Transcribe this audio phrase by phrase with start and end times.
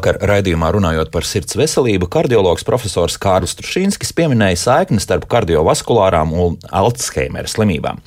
[0.00, 6.54] Vakar raidījumā runājot par sirds veselību, kardiologs profesors Kārlis Trušīnskis pieminēja saikni starp kardiovaskulārām un
[6.72, 8.00] Alzheimera slimībām.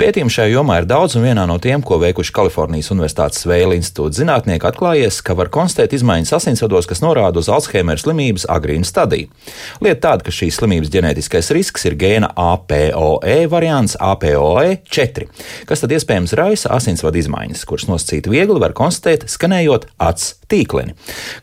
[0.00, 4.16] Pētījumi šajā jomā ir daudz, un vienā no tiem, ko veikuši Kalifornijas Universitātes Vēja institūta
[4.16, 9.28] zinātnieki, atklājies, ka var konstatēt izmaiņas asinsvados, kas norāda uz Alzheimera slimības agrīnu stadiju.
[9.84, 15.28] Lieta tāda, ka šīs slimības ģenētiskais risks ir gēna APOE variants APOE 4,
[15.68, 20.94] kas tad iespējams raisa asinsvadu izmaiņas, kuras nosacīt viegli var konstatēt, skanējot acs tīkleni.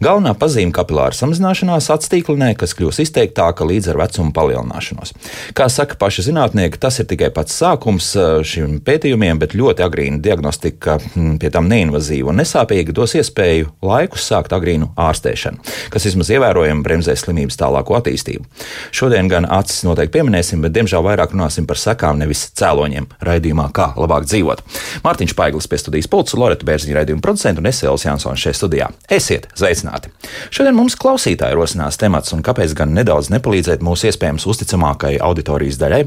[0.04, 5.14] Galvenā pazīme- kapilāra samazināšanās atstīklinē, kas kļūs izteiktāka līdz ar vecuma palielināšanos.
[5.54, 8.12] Kā saka paši zinātnieki, tas ir tikai pats sākums
[8.44, 14.28] šim pētījumiem, bet ļoti agrīna diagnostika, hm, pie tam neinvazīva un nesāpīga, dos iespēju laikus
[14.28, 15.58] sākt agrīnu ārstēšanu,
[15.94, 18.46] kas vismaz ievērojami bremzē slimības tālāko attīstību.
[18.92, 23.92] Šodien gan acis noteikti pieminēsim, bet diemžēl vairāk runāsim par sekām, nevis cēloņiem raidījumā, kā
[23.98, 24.64] labāk dzīvot.
[25.06, 28.92] Mārtiņš Paiglis pie studijas pulca, Loreta Bērziņa raidījuma producenta un Esēls Jansons šeit studijā.
[29.08, 30.10] Esiet sveicināti!
[30.52, 36.02] Šodien mums klausītāji rosinās temats, un kāpēc gan nedaudz nepalīdzēt mūsu iespējams uzticamākai auditorijas daļai?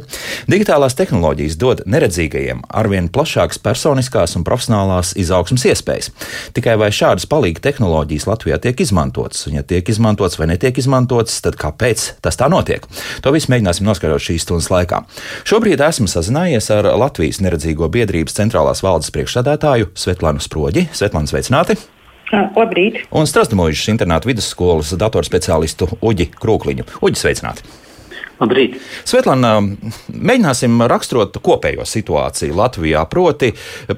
[0.52, 6.10] Digitālās tehnoloģijas dod neredzīgajiem arvien plašākas personiskās un profesionālās izaugsmas iespējas.
[6.56, 11.38] Tikai vai šādas palīga tehnoloģijas Latvijā tiek izmantotas, un ja tiek izmantotas vai netiek izmantotas,
[11.44, 12.84] tad kāpēc tas tā notiek?
[13.24, 15.06] To visu mēģināsim noskaidrot šīs stundas laikā.
[15.48, 20.90] Šobrīd esmu sazinājies ar Latvijas neredzīgo biedrības centrālās valdes priekšsēdētāju Svetlānu Sproģi.
[20.92, 21.78] Svetlāna, sveicināti!
[22.30, 23.04] Labrīt!
[23.10, 26.86] Un Strasdamūžas internāta vidusskolas datorspeciālistu Uģi Krūkliņu.
[27.02, 27.66] Uģi, sveicināti!
[28.40, 28.78] Labrīt.
[29.04, 29.58] Svetlana,
[30.08, 33.02] mēģināsim raksturot kopējo situāciju Latvijā.
[33.12, 33.50] Proti,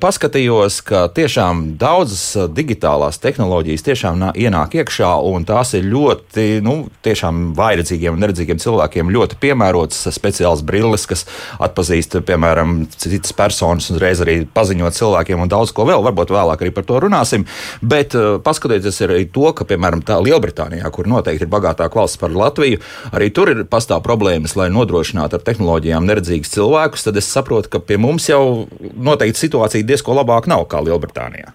[0.02, 7.52] paskatījos, ka tiešām daudzas digitālās tehnoloģijas tiešām ienāk iekšā, un tās ir ļoti, nu, tiešām
[7.54, 11.22] vairedzīgiem un neredzīgiem cilvēkiem ļoti piemērotas speciāls brilles, kas
[11.62, 16.02] atpazīst, piemēram, citas personas un reiz arī paziņot cilvēkiem un daudz ko vēl.
[16.08, 17.46] Varbūt vēlāk arī par to runāsim.
[17.78, 22.82] Bet paskatieties arī to, ka, piemēram, tā Lielbritānijā, kur noteikti ir bagātāka valsts par Latviju,
[23.14, 27.68] arī tur ir pastāv problēma problēmas, lai nodrošinātu ar tehnoloģijām neredzīgus cilvēkus, tad es saprotu,
[27.68, 31.52] ka pie mums jau noteikti situācija diezko labāk nav kā Lielbritānijā.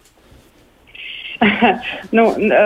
[2.18, 2.24] nu,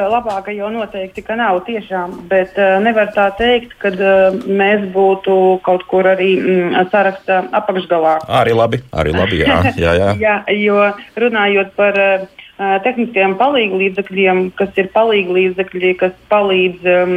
[0.08, 5.84] labāka jau noteikti nav tiešām, bet uh, nevar tā teikt, ka uh, mēs būtu kaut
[5.92, 8.22] kur arī mm, saraksta apakšgalā.
[8.28, 9.60] Arī labi, arī labi, jā.
[9.76, 10.14] jā, jā.
[10.26, 10.88] jā jo
[11.20, 12.30] runājot par uh,
[12.62, 17.14] tehniskajiem palīglīdzekļiem, kas ir palīglīdzekļi, kas palīdz um,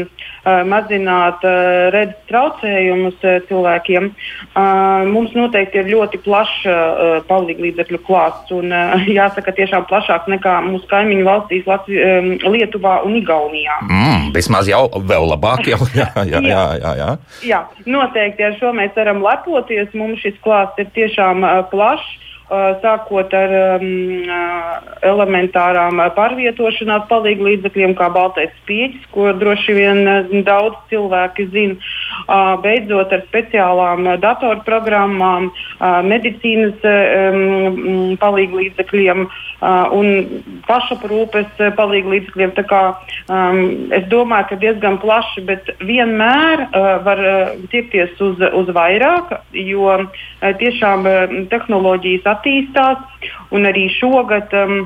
[0.71, 4.09] mazināt uh, redzes traucējumus uh, cilvēkiem.
[4.55, 10.56] Uh, mums noteikti ir ļoti plašs uh, palīglīdzekļu klāsts un uh, jāsaka tiešām plašāks nekā
[10.69, 13.78] mūsu kaimiņu valstīs Latvi, um, Lietuvā un Igaunijā.
[13.84, 15.69] Mm, vismaz jau vēl labāk.
[15.69, 17.12] Jau, jā, jā, jā, jā, jā.
[17.53, 19.93] jā, noteikti ar šo mēs varam lepoties.
[19.93, 24.28] Mums šis klāsts ir tiešām uh, plašs sākot ar um,
[25.05, 30.03] elementārām pārvietošanās palīgu līdzekļiem, kā baltais spieķis, ko droši vien
[30.44, 31.78] daudz cilvēki zina,
[32.28, 42.55] uh, beidzot ar speciālām datorprogrammām, uh, medicīnas um, palīgu līdzekļiem uh, un pašaprūpes palīgu līdzekļiem.
[42.69, 42.82] Kā,
[43.32, 49.32] um, es domāju, ka diezgan plaši, bet vienmēr uh, var uh, tiekties uz, uz vairāk,
[49.65, 50.22] jo uh,
[50.61, 53.00] tiešām uh, tehnoloģijas attīstās.
[53.55, 54.84] Un arī šogad um,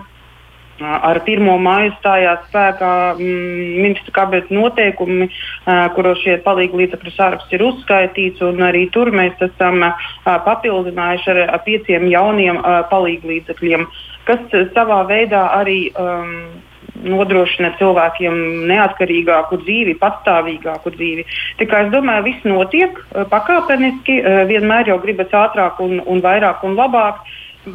[0.81, 1.49] ar 1.
[1.63, 8.45] māju stājās spēkā mm, ministra kabineta noteikumi, uh, kuros šie palīgu līdzekļu saraksts ir uzskaitīts.
[8.69, 10.07] Arī tur mēs esam uh,
[10.47, 13.87] papildinājuši ar, ar pieciem jauniem uh, palīgu līdzekļiem,
[14.29, 15.83] kas uh, savā veidā arī.
[15.99, 16.65] Um,
[16.99, 21.25] nodrošina cilvēkiem neatkarīgāku dzīvi, patstāvīgāku dzīvi.
[21.61, 22.99] Tikai es domāju, viss notiek
[23.31, 24.19] pakāpeniski,
[24.51, 27.23] vienmēr jau gribas ātrāk un, un vairāk un labāk.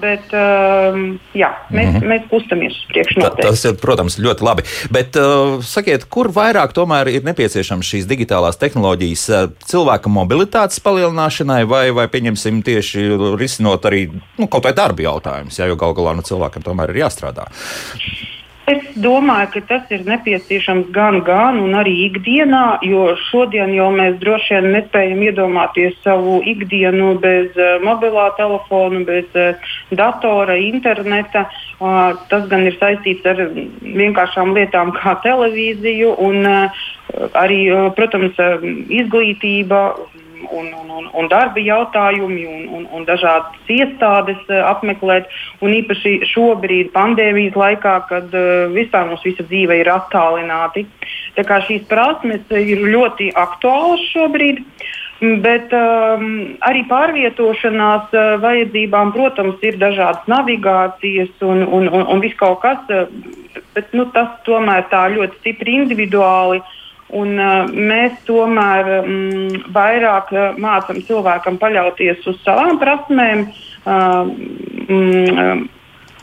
[0.01, 2.09] Bet um, jā, mēs, mm -hmm.
[2.11, 3.21] mēs kustamies uz priekšu.
[3.21, 4.65] Ta, tas ir, protams, ļoti labi.
[4.91, 11.63] Bet uh, sakiet, kur vairāk tomēr ir nepieciešams šīs digitālās tehnoloģijas uh, cilvēka mobilitātes palielināšanai,
[11.65, 13.09] vai, vai pieņemsim tieši
[13.39, 17.03] risinot arī nu, kaut vai darba jautājumus, ja, jo gal galā nu, cilvēkam tomēr ir
[17.05, 17.49] jāstrādā.
[18.63, 24.55] Es domāju, ka tas ir nepieciešams gan, gan arī ikdienā, jo šodien jau mēs droši
[24.55, 29.59] vien nespējam iedomāties savu ikdienu bez uh, mobilā telefona, bez uh,
[29.91, 31.43] datora, interneta.
[31.83, 33.43] Uh, tas gan ir saistīts ar
[33.83, 36.85] vienkāršām lietām kā televīziju un uh,
[37.35, 39.89] arī, uh, protams, uh, izglītība
[40.51, 45.29] un, un, un, un darba jautājumi un, un, un dažādas iestādes uh, apmeklēt.
[45.63, 50.87] Un īpaši šobrīd, pandēmijas laikā, kad uh, vispār mums visa dzīve ir attālināti.
[51.37, 54.61] Tā kā šīs prasmes ir ļoti aktuālas šobrīd.
[55.23, 62.35] Bet um, arī pārvietošanās uh, vajadzībām, protams, ir dažādas navigācijas un, un, un, un viss
[62.39, 63.07] kaut kas, uh,
[63.75, 66.59] bet nu, tas tomēr tā ļoti stipri individuāli.
[67.13, 73.47] Un, uh, mēs tomēr um, vairāk uh, mācām cilvēkam paļauties uz savām prasmēm.
[73.83, 74.33] Uh,
[74.89, 75.69] um,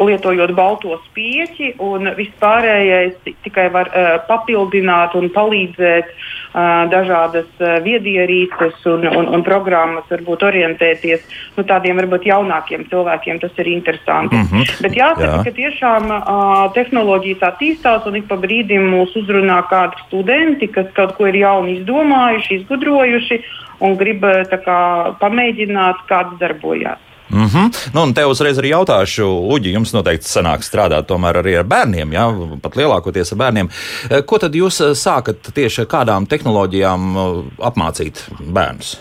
[0.00, 7.46] lietojot balto spieķi, un vispārējais tikai var uh, papildināt un palīdzēt uh, dažādas
[7.84, 11.22] viedierīces un, un, un programmas, varbūt orientēties
[11.56, 13.38] nu, tādiem varbūt jaunākiem cilvēkiem.
[13.40, 14.36] Tas ir interesanti.
[14.36, 14.82] Mm -hmm.
[14.82, 15.44] Bet jāsaka, Jā.
[15.44, 21.14] ka tiešām uh, tehnoloģijas attīstās un ik pa brīdim mūs uzrunā kādi studenti, kas kaut
[21.16, 23.42] ko ir jaunu izdomājuši, izgudrojuši
[23.80, 24.24] un grib
[24.64, 24.80] kā,
[25.20, 27.09] pamēģināt, kā tas darbojas.
[27.30, 27.90] Mm -hmm.
[27.94, 29.24] nu, un te uzreiz arī jautāšu,
[29.54, 32.24] Uģi, jums noteikti sanāk strādāt tomēr arī ar bērniem, ja?
[32.62, 33.68] pat lielākoties ar bērniem.
[34.10, 37.20] Eh, ko tad jūs eh, sākat tieši kādām tehnoloģijām eh,
[37.58, 38.98] apmācīt bērnus?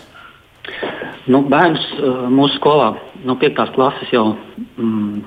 [1.26, 1.80] Nu, bērns
[2.30, 2.94] mūsu skolā
[3.24, 3.74] no 5.
[3.74, 4.36] klases jau
[4.76, 5.22] mm,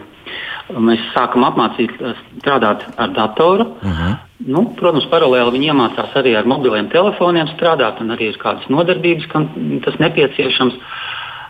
[0.79, 1.91] mēs sākam apmācīt
[2.39, 3.63] strādāt ar datoru.
[3.63, 4.01] Uh mhm.
[4.01, 4.15] -huh.
[4.45, 9.27] nu, protams, paralēli viņi iemācās arī ar mobiliem telefoniem strādāt, un arī ir kādas nodarbības,
[9.27, 9.49] kam
[9.85, 10.73] tas nepieciešams.
[10.73, 10.81] Uh,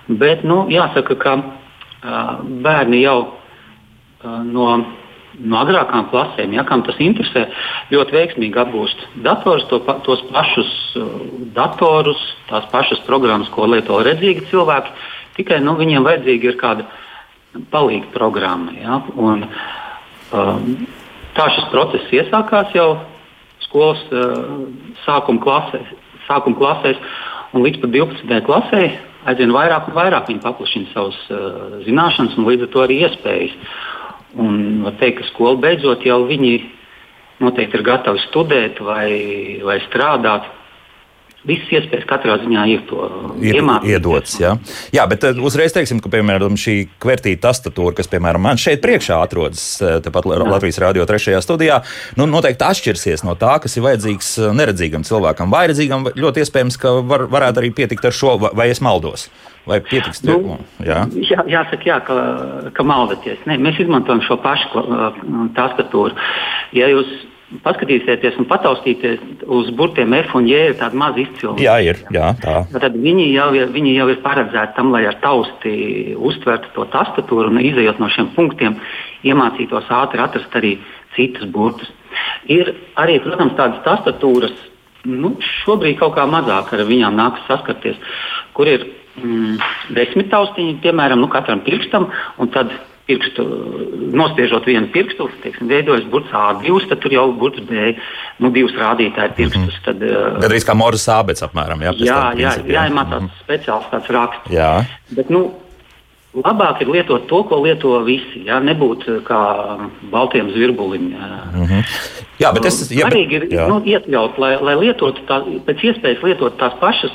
[0.07, 4.65] Bet nu, jāsaka, ka uh, bērni jau uh, no,
[5.39, 7.45] no agrākām klasēm, ja kam tas interesē,
[7.93, 11.13] ļoti veiksmīgi apgūst datorus, to, tos pašus uh,
[11.55, 12.19] datorus,
[12.49, 14.91] tās pašas programmas, ko lieto redzīgi cilvēki.
[15.37, 16.89] Tikai nu, viņiem vajadzīga ir kāda
[17.71, 18.75] palīga programma.
[18.75, 18.99] Ja?
[19.15, 19.47] Un,
[20.35, 20.67] um,
[21.37, 22.89] tā šis process iesākās jau
[23.63, 24.67] skolas uh,
[25.07, 25.95] sākuma klasēs,
[26.27, 27.01] sākuma klasēs
[27.55, 28.43] un līdz pat 12.
[28.51, 28.83] klasē
[29.29, 33.57] aizvien vairāk un vairāk viņi paplašina savas uh, zināšanas un līdz ar to arī iespējas.
[34.43, 36.53] Un var teikt, ka skola beidzot jau viņi
[37.43, 39.09] noteikti ir gatavi studēt vai,
[39.65, 40.47] vai strādāt
[41.47, 43.07] visas iespējas katrā ziņā ir to
[43.43, 43.59] ir
[43.89, 44.35] iedotas.
[44.39, 44.53] Jā.
[44.95, 49.19] jā, bet uh, uzreiz teiksim, ka piemēram šī kvertīta tastatūra, kas piemēram man šeit priekšā
[49.23, 50.29] atrodas, uh, tepat.
[50.33, 51.35] Latvijas Rādio 3.
[51.43, 51.81] studijā,
[52.19, 55.51] nu, noteikti atšķirsies no tā, kas ir vajadzīgs uh, neredzīgam cilvēkam.
[55.51, 59.27] Vai redzīgam ļoti iespējams, ka var, varētu arī pietikt ar šo, vai es maldos.
[59.67, 60.23] Vai pietiks?
[60.27, 61.03] Nu, jā?
[61.15, 62.15] Jā, jāsaka, jā, ka,
[62.75, 63.43] ka maldaties.
[63.47, 64.83] Ne, mēs izmantojam šo pašu
[65.55, 66.15] tastatūru.
[66.75, 67.11] Ja jūs
[67.63, 71.61] paskatīsieties un pataustīties uz burtiem F un J, ir tāda maza izciluma.
[71.61, 71.99] Jā, ir.
[72.13, 72.55] Jā, tā.
[72.73, 75.73] Tad viņi jau, ir, viņi jau ir paredzēti tam, lai ar tausti
[76.17, 78.79] uztvertu to tastatūru un izējot no šiem punktiem,
[79.27, 80.77] iemācītos ātri atrast arī
[81.17, 81.91] citus burtus.
[82.51, 84.55] Ir arī, protams, tādas tastatūras,
[85.09, 87.99] nu, šobrīd kaut kā mazāk ar viņām nākas saskarties,
[88.57, 88.87] kur ir
[89.19, 89.59] mm,
[89.97, 92.09] desmit taustiņi, piemēram, nu, katram pirkstam,
[92.39, 92.73] un tad
[93.07, 93.43] pirkstu,
[94.15, 97.95] nospiežot vienu pirkstu, teiksim, veidojas burts A2, tad tur jau burts B,
[98.39, 99.81] nu, divus rādītāju pirkstus.
[99.85, 101.83] Tad, uh, Tad arī kā Moras sābets apmēram.
[101.83, 103.43] Jā, jā, jā, jā, jāiemācās mm -hmm.
[103.43, 104.53] speciāls tāds raksts.
[104.53, 104.71] Jā.
[105.11, 105.51] Bet, nu,
[106.33, 108.39] Labāk ir lietot to, ko lieto visi.
[108.47, 109.39] Jā, nebūt kā
[110.09, 111.13] baltiem zvirbulim.
[111.13, 111.83] Mm -hmm.
[112.41, 113.67] Jā, bet es domāju, ka ir jā.
[113.69, 117.11] nu, iekļaut, lai, lai lietotu tā, pēc iespējas lietot tās pašas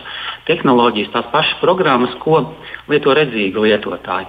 [0.46, 2.55] tehnoloģijas, tās pašas programmas, ko
[2.88, 4.26] lieto redzīgi lietotāji.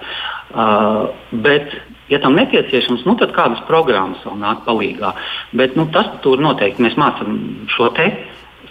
[0.50, 1.12] Uh,
[1.44, 1.70] bet,
[2.10, 5.12] ja tam nepieciešams, nu, tad kādas programmas vēl nāk palīdzīgā.
[5.60, 7.36] Bet nu, tas tur noteikti mēs mācām
[7.70, 8.08] šo te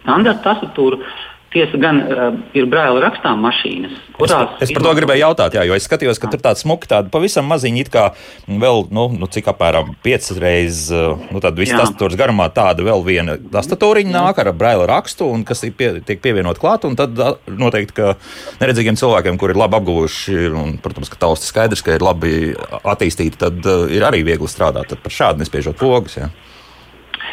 [0.02, 1.00] standarta tastatūru.
[1.50, 4.52] Tiesa gan uh, ir braila rakstām mašīnas, kurās.
[4.60, 7.10] Es, es par to gribēju jautāt, jā, jo es skatījos, ka tur tāds smuki, tāda
[7.10, 8.04] pavisam maziņa, it kā
[8.46, 13.02] vēl, nu, nu cik apmēram piecas reizes, uh, nu, tāda visu tastatūras garumā tāda vēl
[13.08, 17.18] viena tastatūriņa nāk ar braila rakstu, un kas pie, tiek pievienot klāt, un tad
[17.50, 18.14] noteikti, ka
[18.62, 22.54] neredzīgiem cilvēkiem, kuri ir labi apguvuši, un, protams, ka tausti skaidrs, ka ir labi
[22.84, 26.20] attīstīti, tad uh, ir arī viegli strādāt par šādu nespiežot pogas.
[26.22, 26.30] Jā.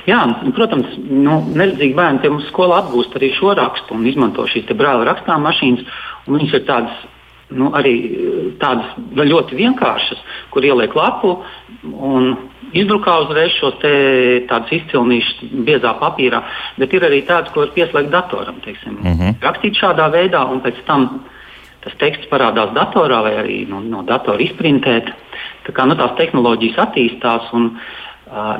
[0.06, 0.20] Jā,
[0.54, 5.06] protams, nu, neredzīgi bērni pie mums skolā apgūst arī šo rakstu un izmanto šīs brāļa
[5.08, 5.82] rakstām mašīnas.
[6.30, 7.00] Viņas ir tādas,
[7.58, 7.94] nu, arī
[8.62, 10.22] tādas ļoti vienkāršas,
[10.54, 11.40] kur ieliek lapu
[11.82, 12.36] un
[12.76, 13.82] izdrukā uzreiz šos
[14.46, 16.44] tādus izcilnīšus biezā papīrā,
[16.78, 18.62] bet ir arī tādas, ko var pieslēgt datoram.
[18.62, 19.42] Teiksim, mm -hmm.
[19.42, 21.24] Rakstīt šādā veidā un pēc tam
[21.82, 25.10] tas teksts parādās datorā vai arī no, no datora izprintēt.
[25.66, 28.05] Tā kā nu, tās tehnoloģijas attīstās un Uh,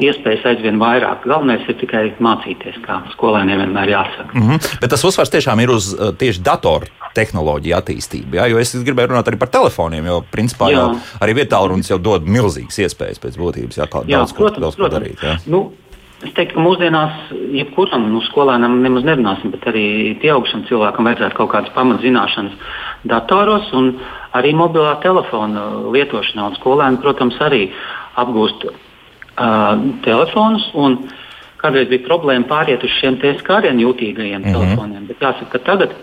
[0.00, 1.24] iespējas aizvien vairāk.
[1.26, 4.34] Galvenais ir tikai mācīties, kā skolēniem vienmēr jāsaka.
[4.34, 4.80] Mm -hmm.
[4.80, 8.36] Bet tas uzsvars tiešām ir uz tieši datoru tehnoloģiju attīstību.
[8.38, 8.46] Jā?
[8.50, 10.78] Jo es gribēju runāt arī par telefoniem, jo principā jā.
[10.78, 14.76] jau arī vietālurunis jau dod milzīgas iespējas pēc būtības, jā, jā, daudz, protams, ko, daudz
[14.76, 14.94] protams.
[14.94, 15.18] ko darīt.
[15.22, 15.36] Jā.
[15.46, 15.72] Nu,
[16.24, 17.16] Es teiktu, ka mūsdienās
[17.52, 22.54] jebkuram nu, skolēnam nemaz nerunāsim, bet arī pieaugušam cilvēkam vajadzētu kaut kādas pamatzināšanas
[23.04, 23.90] datoros un
[24.32, 26.46] arī mobilā telefona lietošanā.
[26.48, 27.66] Un skolēni, protams, arī
[28.16, 28.64] apgūst
[29.36, 30.66] uh, telefonus.
[31.60, 34.52] Kādreiz bija problēma pāriet uz šiem skārienu jūtīgajiem mm -hmm.
[34.52, 35.94] telefoniem, bet jāsaka, ka tagad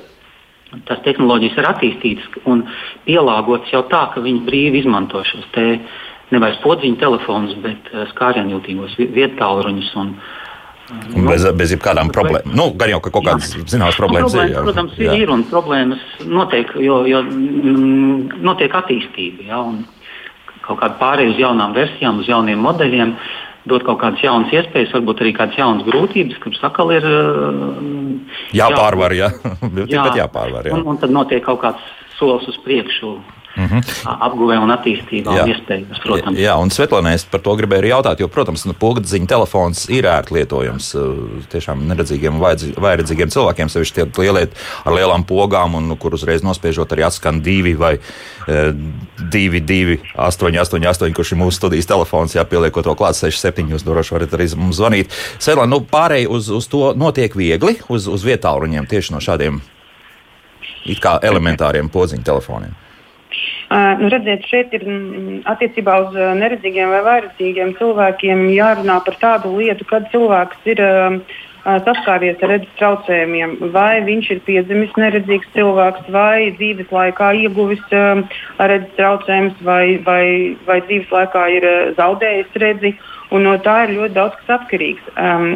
[0.88, 2.63] tās tehnoloģijas ir attīstītas un
[3.06, 5.80] pielāgotas jau tā, ka viņi brīvi izmanto šos te
[6.32, 9.94] nevis podziņu telefonus, bet uh, skārienjūtīgos vietāluruņus.
[9.96, 10.16] Un,
[11.16, 12.54] Un bez, bez jebkādām problēmām.
[12.60, 14.56] Nu, gan jau ka kaut kādas zināmas problēmas, problēmas ir.
[14.58, 14.63] Jā.
[14.68, 15.13] Protams, jā.
[15.24, 17.22] ir un problēmas notiek, jo, jo
[18.44, 19.48] notiek attīstība.
[19.48, 19.62] Jā,
[20.65, 23.17] kaut kāda pārējai uz jaunām versijām, uz jauniem modeļiem.
[23.63, 27.05] Dot kaut kādas jaunas iespējas, varbūt arī kādas jaunas grūtības, kuras atkal ir
[28.51, 29.15] jāpārvar.
[29.15, 29.29] Jā,
[29.93, 30.03] jā.
[30.20, 30.75] jāpārvar jā.
[30.75, 31.86] Un, un tad notiek kaut kāds
[32.17, 33.13] solis uz priekšu
[33.53, 33.81] Mm -hmm.
[34.19, 35.43] apguvē un attīstībā jā.
[35.43, 36.39] un iespējas, protams.
[36.39, 40.05] Jā, un Svetlana, es par to gribēju arī jautāt, jo, protams, nu, pulkdziņa telefons ir
[40.10, 40.95] ērti lietojams
[41.53, 42.39] tiešām neredzīgiem
[42.81, 44.48] vai redzīgiem cilvēkiem, sevišķi tie lielie
[44.86, 48.00] ar lielām pogām, un kur uzreiz nospiežot arī atskan divi vai
[49.31, 53.69] divi, divi, astoņi, astoņi, astoņi, kurš ir mūsu studijas telefons, jā, pieliekot to klāt 67,
[53.69, 55.13] jūs droši varat arī mums zvanīt.
[55.39, 59.62] Svetlana, nu, pārēj uz, uz to notiek viegli, uz, uz vietāluņiem tieši no šādiem
[60.86, 62.83] it kā elementāriem podziņu telefoniem.
[63.72, 69.88] Nu, redziet, šeit ir mm, attiecībā uz neredzīgiem vai vairedzīgiem cilvēkiem jārunā par tādu lietu,
[69.89, 70.84] kad cilvēks ir
[71.63, 78.91] saskāries ar redzes traucējumiem, vai viņš ir piedzimis neredzīgs cilvēks, vai dzīves laikā ieguvis redzes
[79.00, 80.25] traucējumus, vai, vai,
[80.67, 82.93] vai dzīves laikā ir zaudējis redzi.
[83.34, 85.08] Un no tā ir ļoti daudz kas atkarīgs.
[85.18, 85.48] Um,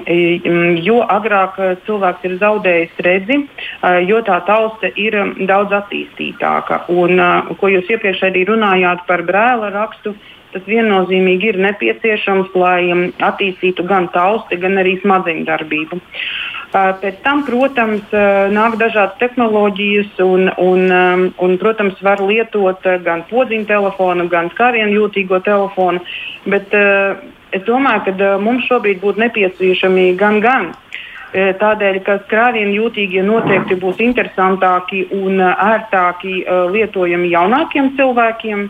[0.81, 6.87] jo agrāk uh, cilvēks ir zaudējis redzi, uh, jo tā tausta ir um, daudz attīstītāka.
[6.89, 10.15] Un, uh, ko jūs iepriekš arī runājāt par brēla rakstu,
[10.53, 12.89] tas viennozīmīgi ir nepieciešams, lai
[13.29, 16.01] attīstītu gan tausti, gan arī smadzeņu darbību.
[16.71, 18.09] Pēc tam, protams,
[18.51, 25.39] nāk dažādas tehnoloģijas, un, un, un protams, var lietot gan podziņu telefonu, gan skārienu jūtīgo
[25.45, 26.03] telefonu.
[26.47, 26.75] Bet,
[27.57, 30.69] Es domāju, ka uh, mums šobrīd būtu nepieciešami gan gan.
[31.35, 38.61] E, tādēļ, ka skrāvienu jūtīgie noteikti būs interesantāki un e, ērtāki e, lietojami jaunākiem cilvēkiem,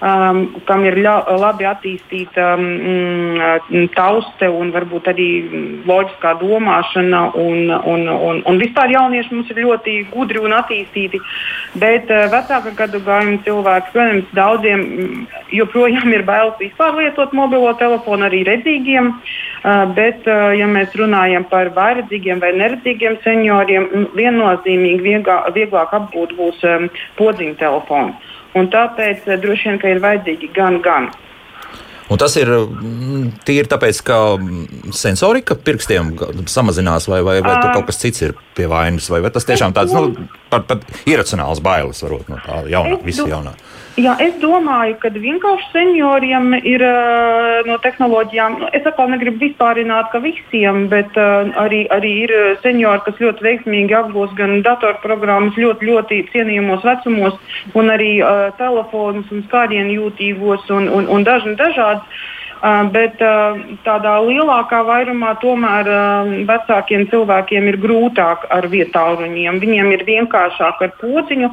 [0.00, 5.28] um, kam ir labi attīstīta um, tauste un varbūt arī
[5.84, 7.20] loģiskā domāšana.
[7.36, 11.20] Un, un, un, un vispār jaunieši mums ir ļoti gudri un attīstīti,
[11.76, 14.86] bet uh, vecāka gadu gājuma cilvēki, protams, daudziem
[15.52, 19.12] joprojām ir bailes vispār lietot mobilo telefonu, arī redzīgiem.
[19.66, 25.92] Uh, bet, uh, ja mēs runājam par vairāk neredzīgiem vai neredzīgiem senioriem viennozīmīgi vieglāk, vieglāk
[25.92, 28.14] apgūt būs um, podziņu telefonu.
[28.54, 31.10] Un tāpēc uh, droši vien ir vajadzīgi gan, gan.
[32.06, 32.46] Un tas ir
[33.42, 34.16] tīri tāpēc, ka
[34.94, 36.12] sensorika pirkstiem
[36.46, 39.74] samazinās, vai, vai, vai tur kaut kas cits ir pie vainas, vai, vai tas tiešām
[39.74, 43.54] tāds nu, pat, pat iracionāls bailes varbūt no tā jaunā, visa jaunā.
[43.96, 50.10] Jā, es domāju, ka vienkārši senioriem ir uh, no tehnoloģijām, nu, es atkal negribu vispārināt,
[50.12, 55.88] ka visiem, bet uh, arī, arī ir seniori, kas ļoti veiksmīgi apgūst gan datorprogrammas ļoti,
[55.88, 57.40] ļoti cienījumos vecumos,
[57.72, 62.04] un arī uh, telefonus un skārienu jūtīgos un, un, un dažni dažādi.
[62.92, 63.20] Bet
[63.84, 65.90] tādā lielākā vairumā tomēr
[66.48, 69.60] vecākiem cilvēkiem ir grūtāk ar vietāluņiem.
[69.60, 71.52] Viņiem ir vienkāršāk ar pociņu.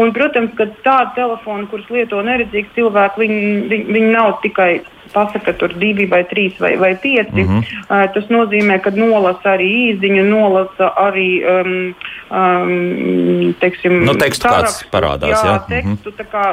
[0.00, 4.72] Un, protams, ka tādi telefoni, kurus lieto neredzīgi cilvēki, viņi, viņi, viņi nav tikai
[5.12, 7.42] pasaka, tur divi vai trīs vai, vai pieci.
[7.42, 7.62] Mm -hmm.
[7.88, 11.30] uh, tas nozīmē, ka nolasa arī īziņu, nolasa arī.
[11.44, 11.94] Um,
[12.30, 15.36] um, teiksim, nu, tekstu kāds parādās.
[15.36, 15.58] Jā, jā.
[15.68, 16.30] tekstu, mm -hmm.
[16.32, 16.44] kā,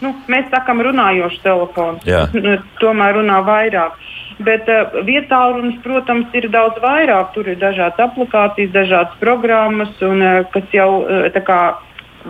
[0.00, 2.04] nu, mēs sakam runājošs telefons.
[2.32, 3.92] Nu, tomēr runā vairāk.
[4.38, 7.32] Bet uh, vietā runas, protams, ir daudz vairāk.
[7.34, 11.74] Tur ir dažādas aplikācijas, dažādas programmas, un, uh, kas jau uh, kā,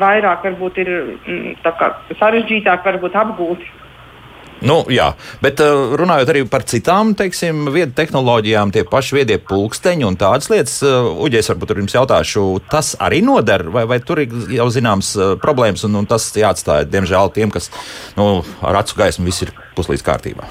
[0.00, 3.66] vairāk varbūt ir mm, kā, sarežģītāk varbūt apgūt.
[4.64, 5.10] Nu, jā,
[5.44, 10.48] bet uh, runājot arī par citām, teiksim, vietu tehnoloģijām, tie paši viedie pulksteņi un tādas
[10.48, 14.68] lietas, uh, Uģis, varbūt tur jums jautāšu, tas arī noder, vai, vai tur ir jau
[14.72, 17.68] zināms uh, problēmas, un, un tas jāatstāja, diemžēl, tiem, kas
[18.16, 20.48] nu, ar acu gaismu viss ir puslīdz kārtībā.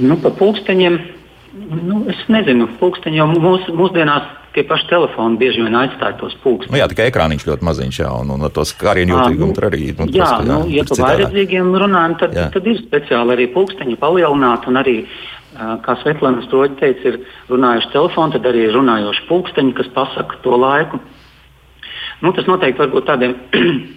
[0.00, 0.96] Nu, par pulksteņiem,
[1.84, 6.72] nu, es nezinu, pulksteņi jau mūs, mūsdienās tie paši telefoni bieži vien aizstāja tos pulkstus.
[6.72, 9.68] Nu, jā, tikai ekrāniņš ļoti maziņš, jā, un, un ar tos kārienu jūtīgumu nu, tur
[9.68, 9.86] arī.
[9.98, 12.48] Nu, jā, tas, jā, nu, ja par vairedzīgiem runājam, tad, jā.
[12.54, 14.98] tad ir speciāli arī pulksteņi palielināt un arī.
[15.54, 20.56] Kā Svetlana Stroģa teica, ir runājuši telefoni, tad arī ir runājoši pulksteņi, kas pasaka to
[20.58, 20.98] laiku.
[22.26, 23.36] Nu, tas noteikti var būt tādiem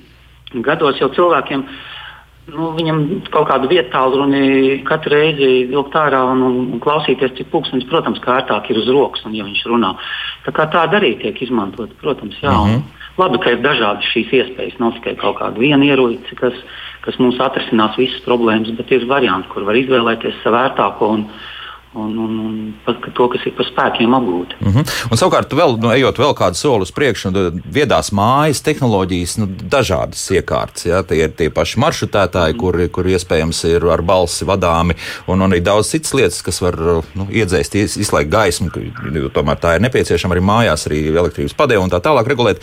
[0.67, 1.96] gados jau cilvēkiem, uh,
[2.53, 3.01] nu, viņam
[3.33, 8.21] kaut kādu vietu tālruni katru reizi vilkt ārā un, un, un klausīties, cik pūkstens, protams,
[8.23, 9.93] kā ērtāk ir uz rokas, un, ja viņš runā.
[10.45, 12.53] Tā kā tāda arī tiek izmantota, protams, jā.
[12.53, 12.85] Mm -hmm.
[13.17, 16.53] Labi, ka ir dažādas šīs iespējas, nav tikai kaut kāda viena ieroci, kas,
[17.01, 21.25] kas mums atrisinās visas problēmas, bet ir varianti, kur var izvēlēties savu ērtāko un,
[21.97, 24.55] un, un, un pat to, kas ir pa spēkiem apgūt.
[24.59, 24.93] Mm -hmm.
[25.11, 27.45] Un savukārt, vēl, nu, ejot vēl kādu soli uz priekšu, nu,
[27.77, 30.85] viedās mājas, tehnoloģijas, nu, dažādas iekārtas.
[30.85, 31.03] Ja?
[31.03, 32.59] Tie ir tie paši maršrutētāji, mm.
[32.59, 34.95] kuri, kuri iespējams ir ar balsi vadāmi,
[35.27, 36.77] un, un arī daudz citas lietas, kas var
[37.15, 38.69] nu, iedzēst, izslēgt gaismu.
[39.33, 42.61] Tomēr tā ir nepieciešama arī mājās, arī elektrības padēve un tā tālāk regulēt.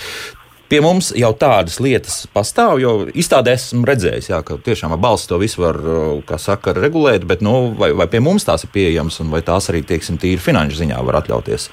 [0.64, 5.34] Pie mums jau tādas lietas pastāv, jo izstādē esmu redzējis, jā, ka tiešām ar balstu
[5.34, 5.76] to visu var,
[6.24, 9.68] kā saka, regulēt, bet nu, vai, vai pie mums tās ir pieejamas un vai tās
[9.68, 11.68] arī, tieksim, tīri finanšu ziņā var atļauties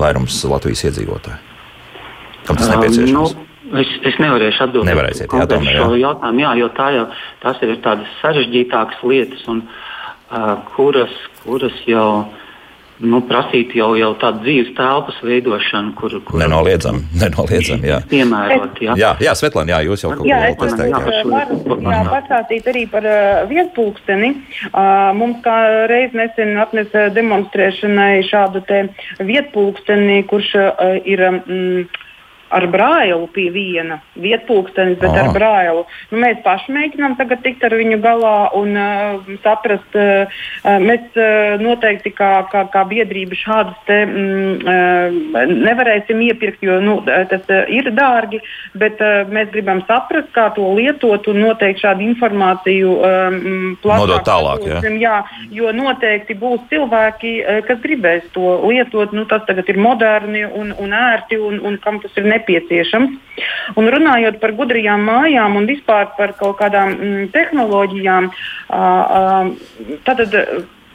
[0.00, 1.38] vairums Latvijas iedzīvotāju?
[2.48, 3.36] Kam tas nepieciešams?
[3.36, 5.84] Um, nu, es, es nevarēšu atbildēt Nevarēsiet, jā, tomēr, jā.
[5.84, 7.06] šo jautājumu, jā, jo tā jau,
[7.44, 11.12] tās ir tādas sarežģītākas lietas, un, uh, kuras,
[11.44, 12.08] kuras jau
[13.00, 18.00] nu, prasīt jau, jau tādu dzīves telpas veidošanu, kur, kur nenoliedzami, nenoliedzami jā.
[18.10, 18.82] piemērot.
[18.84, 20.92] Jā, jā, jā Svetlana, jā, jūs jau kaut ko vēlaties teikt.
[20.92, 21.24] Jā, jā.
[21.30, 24.34] Varu, pastāstīt arī par uh, vietpulksteni.
[24.70, 25.56] Uh, mums kā
[25.90, 28.84] reiz nesen atnesa demonstrēšanai šādu te
[29.18, 31.26] vietpulksteni, kurš uh, ir.
[31.30, 31.90] Um,
[32.50, 35.28] ar brāļu pie viena vietpūkstenis, bet Aha.
[35.28, 35.84] ar brāļu.
[36.10, 40.42] Nu, mēs paši mēģinām tagad tikt ar viņu galā un uh, saprast, uh,
[40.82, 46.98] mēs uh, noteikti kā, kā, kā biedrība šādus te mm, uh, nevarēsim iepirkt, jo nu,
[47.06, 48.42] tas uh, ir dārgi,
[48.80, 53.38] bet uh, mēs gribam saprast, kā to lietot un noteikti šādu informāciju um,
[53.82, 54.66] plašāk tālāk.
[54.66, 54.82] Jā.
[55.00, 55.16] jā,
[55.54, 59.14] jo noteikti būs cilvēki, uh, kas gribēs to lietot.
[59.16, 63.16] Nu, tas tagad ir moderni un, un ērti un, un kam tas ir nepieciešams nepieciešams.
[63.78, 68.30] Un runājot par gudrajām mājām un vispār par kaut kādām mm, tehnoloģijām,
[70.04, 70.28] tad.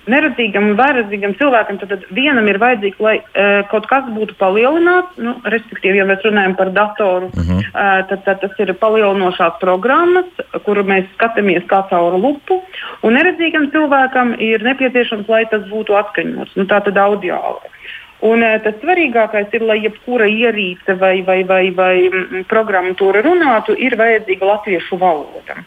[0.06, 5.16] Neredzīgam un vairedzīgam cilvēkam tad, tad vienam ir vajadzīgs, lai uh, kaut kas būtu palielināts.
[5.18, 7.64] Nu, respektīvi, ja mēs runājam par datoru, uh -huh.
[7.72, 10.30] uh, tad, tad tas ir palielinošās programmas,
[10.68, 12.62] kuru mēs skatāmies kā caur lupu.
[13.02, 17.75] Un neredzīgam cilvēkam ir nepieciešams, lai tas būtu atskaņots, nu, tā tad audiāli.
[18.23, 23.75] Un, uh, tas svarīgākais ir, lai jebkura ierīce vai, vai, vai, vai mm, programmatūra runātu,
[23.75, 25.63] ir vajadzīga latviešu valoda.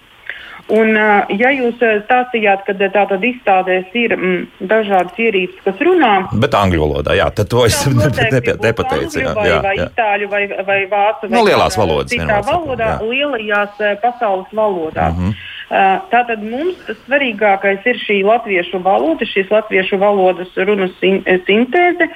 [0.69, 6.57] Un, uh, ja jūs stāstījāt, ka tātad izstādēs ir mm, dažādas ierīces, kas runā, bet
[6.57, 7.79] angļu valodā, jā, tad to es
[8.67, 9.23] nepateicu.
[9.23, 9.87] Jā, jā, vai jā.
[9.89, 12.13] itāļu vai, vai vācu vai no lielās valodas.
[12.13, 13.13] Citā valodā, jā.
[13.13, 15.17] lielajās pasaules valodās.
[15.17, 15.47] Mm -hmm.
[15.69, 22.09] Tātad mums tas svarīgākais ir šī latviešu valoda, šīs latviešu valodas runas sintēze.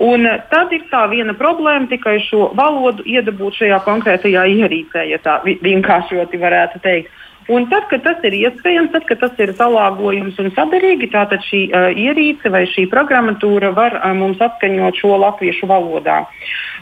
[0.00, 5.40] Un tad ir tā viena problēma tikai šo valodu iedabūt šajā konkrētajā ierīcē, ja tā
[5.44, 7.10] vienkāršoti varētu teikt.
[7.50, 11.64] Un tad, kad tas ir iespējams, tad, kad tas ir salāgojums un sadarīgi, tātad šī
[11.74, 16.20] uh, ierīce vai šī programmatūra var uh, mums atskaņot šo latviešu valodā.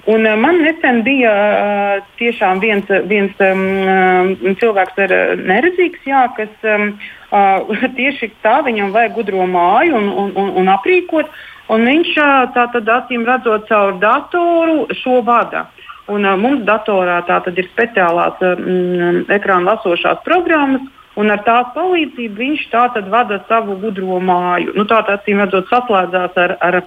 [0.04, 6.68] Un, uh, man nesen bija uh, tiešām viens, viens um, cilvēks ar neredzīgs, jā, kas
[6.74, 6.90] um,
[7.32, 11.32] uh, tieši tā viņam vajag gudro māju un, un, un, un aprīkot.
[11.68, 12.14] Un viņš
[12.54, 15.66] tātad acīm redzot caur datoru šo vada.
[16.08, 20.86] Un, uh, mums datorā tātad ir speciālās mm, ekrāna lasošās programmas,
[21.18, 24.74] un ar tās palīdzību viņš tātad vada savu gudro māju.
[24.78, 26.82] Nu, tā acīm redzot, saslēdzās ar, ar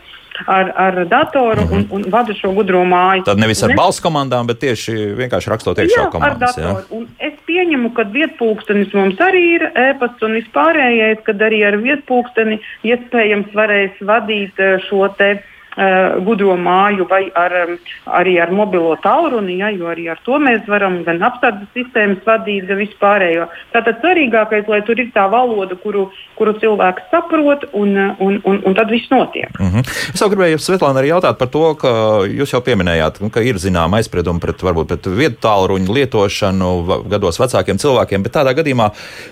[0.45, 3.25] ar, ar datoru un, un vada šo gudro māju.
[3.27, 6.57] Tad nevis ar balss komandām, bet tieši vienkārši rakstot iekšā komandas.
[6.59, 6.73] Jā.
[7.21, 13.55] Es pieņemu, ka vietpūkstenis mums arī ir e-pasts un vispārējais, kad arī ar vietpūksteni iespējams
[13.57, 15.33] varēs vadīt šo te
[15.81, 17.77] uh, gudro māju vai ar, um,
[18.21, 22.67] arī ar mobilo tālruni, ja, jo arī ar to mēs varam gan apsardzes sistēmas vadīt,
[22.69, 23.47] gan vispārējo.
[23.73, 26.07] Tātad svarīgākais, lai tur ir tā valoda, kuru,
[26.39, 29.49] kuru cilvēks saprot, un, un, un, un tad viss notiek.
[29.59, 29.91] Mm -hmm.
[30.13, 31.91] Es gribēju Svetlāna arī jautāt par to, ka
[32.29, 36.69] jūs jau pieminējāt, ka ir zināma aizsprieduma pret, varbūt, pret vietu tālruņu lietošanu
[37.09, 38.91] gados vecākiem cilvēkiem, bet tādā gadījumā,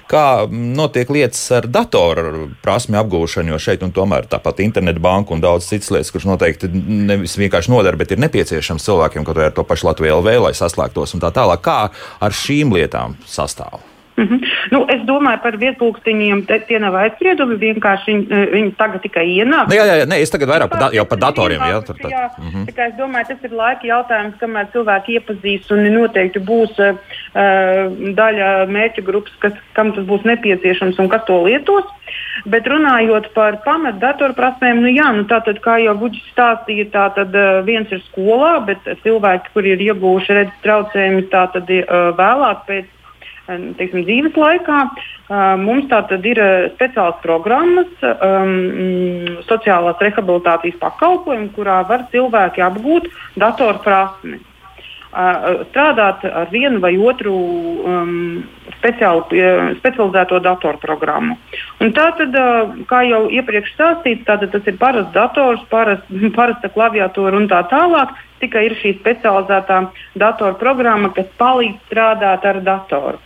[0.10, 5.70] kā notiek lietas ar datoru prasmi apgūšanu, jo šeit un tomēr tāpat internetbanka un daudz
[5.70, 9.68] citas lietas, kuras noteikti nevis vienkārši nodara, bet ir nepieciešams cilvēkiem, kaut vai ar to
[9.68, 11.64] pašu Latviju LV, lai saslēgtos un tā tālāk.
[11.66, 11.80] Kā
[12.24, 13.84] ar šīm lietām sastāv?
[14.20, 14.40] Mm -hmm.
[14.72, 16.40] nu, es domāju par vietpunktiņiem.
[16.68, 17.56] Tie nav aizspriedumi.
[17.56, 19.70] Vienkārši viņi, eh, viņi tagad tikai ienāk.
[19.70, 21.62] Nu, jā, jā, nē, es tagad vairāk par, da, par datoriem.
[21.62, 22.64] Jā, tur, jā, mm -hmm.
[22.88, 26.96] es domāju, tas ir laika jautājums, kamēr cilvēki iepazīs un noteikti būs uh,
[28.20, 31.86] daļa mērķa grupas, kas, kam tas būs nepieciešams un kas to lietos.
[32.46, 37.92] Bet runājot par pamatdatorprasmēm, nu jā, nu tātad, kā jau Guģis stāstīja, tātad uh, viens
[37.92, 42.86] ir skolā, bet cilvēki, kuri ir iegūši redzes traucējumus, tātad uh, vēlāk pēc
[43.80, 44.82] teiksim, dzīves laikā.
[45.62, 46.40] Mums tātad ir
[46.74, 48.54] speciāls programmas, um,
[49.46, 54.46] sociālās rehabilitācijas pakalpojumi, kurā var cilvēki apgūt datorprasmes.
[55.10, 58.44] strādāt ar vienu vai otru um,
[58.78, 59.26] speciālu,
[59.80, 61.38] specializēto datorprogrammu.
[61.96, 62.38] Tā tad,
[62.90, 66.06] kā jau iepriekš stāstīts, tas ir parasts dators, parast,
[66.38, 68.14] parasta klaviatūra un tā tālāk.
[68.40, 69.82] Tikai ir šī specializētā
[70.22, 73.18] datorprogramma, kas palīdz strādāt ar datoru.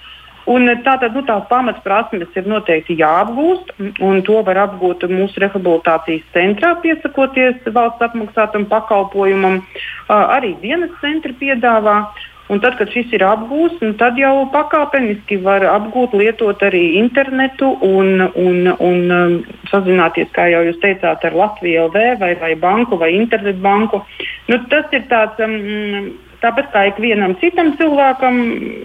[0.50, 3.72] Un tātad nu, tās pamatprasmes ir noteikti jāapgūst,
[4.04, 9.62] un to var apgūt mūsu rehabilitācijas centrā, piesakoties valsts apmaksātam pakalpojumam.
[10.12, 11.98] Arī dienas centri piedāvā.
[12.52, 17.70] Un tad, kad šis ir apgūts, nu, tad jau pakāpeniski var apgūt, lietot arī internetu
[17.88, 19.38] un, un, un um,
[19.72, 24.04] sazināties, kā jau jūs teicāt, ar Latviju LV vai, vai banku vai internetbanku.
[24.52, 25.40] Nu, tas ir tāds.
[25.40, 26.12] Um,
[26.44, 28.40] Tāpat kā ikvienam citam cilvēkam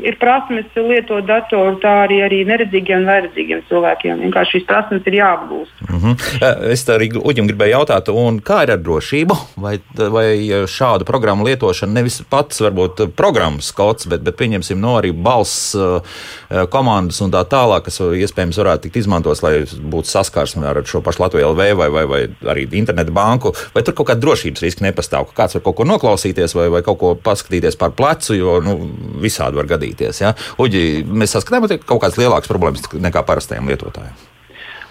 [0.06, 4.20] ir prasmes lietot datoru, tā arī, arī neredzīgiem un vairedzīgiem cilvēkiem.
[4.28, 5.80] Vienkārši šīs prasmes ir jāapgūst.
[5.88, 6.70] Mm -hmm.
[6.70, 8.10] Es arī Uģim gribēju jautāt,
[8.46, 9.36] kā ir ar drošību?
[9.56, 10.28] Vai, vai
[10.70, 16.64] šādu programmu lietošana nevis pats varbūt programmas kods, bet, bet pieņemsim no arī balss eh,
[16.70, 21.22] komandas un tā tālāk, kas iespējams varētu tikt izmantots, lai būtu saskarsme ar šo pašu
[21.22, 22.22] Latviju LV vai, vai, vai
[22.54, 25.84] arī internetu banku, vai tur kaut kāda drošības riska nepastāv, ka kāds var kaut ko
[25.84, 28.76] noklausīties vai, vai kaut ko paskatīties paskatīties par plecu, jo nu,
[29.22, 30.20] visādi var gadīties.
[30.20, 30.34] Ja?
[30.58, 34.14] Uģi, mēs saskatām kaut kādas lielākas problēmas nekā parastajiem lietotājiem.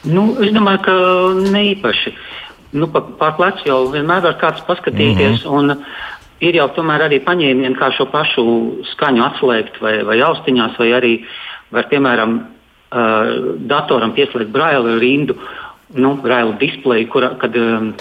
[0.08, 0.94] Nu, es domāju, ka
[1.52, 2.14] ne īpaši.
[2.78, 5.46] Nu, par, par plecu jau vienmēr var kāds paskatīties.
[5.46, 5.84] Mm -hmm.
[6.40, 8.44] Ir jau tomēr arī paņēmieni, kā šo pašu
[8.94, 11.26] skaņu atslēgt vai, vai austiņās, vai arī
[11.72, 12.42] var, piemēram,
[12.94, 15.36] uh, datoram pieslēgt braila rindu,
[15.96, 17.94] nu, braila displeju, kur, kad um,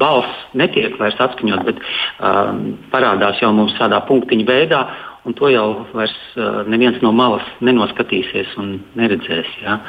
[0.00, 4.82] balss netiek vairs atskaņot, bet um, parādās jau mums tādā punktiņa veidā.
[5.26, 9.48] Un to jau vairs uh, neviens no malas nenoskatīsies un neredzēs.
[9.64, 9.80] Ja?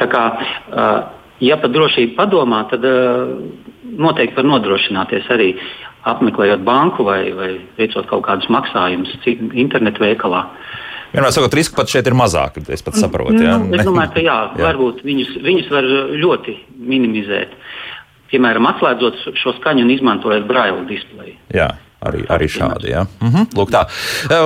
[0.00, 0.22] Tā kā,
[0.72, 0.94] uh,
[1.44, 3.34] ja par drošību padomā, tad uh,
[3.84, 5.52] noteikti var nodrošināties arī
[6.08, 10.46] apmeklējot banku vai, vai veicot kaut kādus maksājumus internetu veikalā.
[11.12, 12.62] Vienmēr sakot, riski pat šeit ir mazāki.
[12.72, 13.36] Es pat saprotu.
[13.36, 13.58] Nu, ja?
[13.76, 14.64] Es domāju, ka jā, jā.
[14.64, 15.88] varbūt viņus, viņus var
[16.22, 17.52] ļoti minimizēt
[18.32, 21.38] piemēram, atslēdzot šo skaņu un izmantojot braila displeju.
[21.54, 21.70] Jā.
[22.02, 22.88] Arī, arī šādi.
[22.90, 23.04] Ja.
[23.20, 23.84] -hmm, lūk, tā.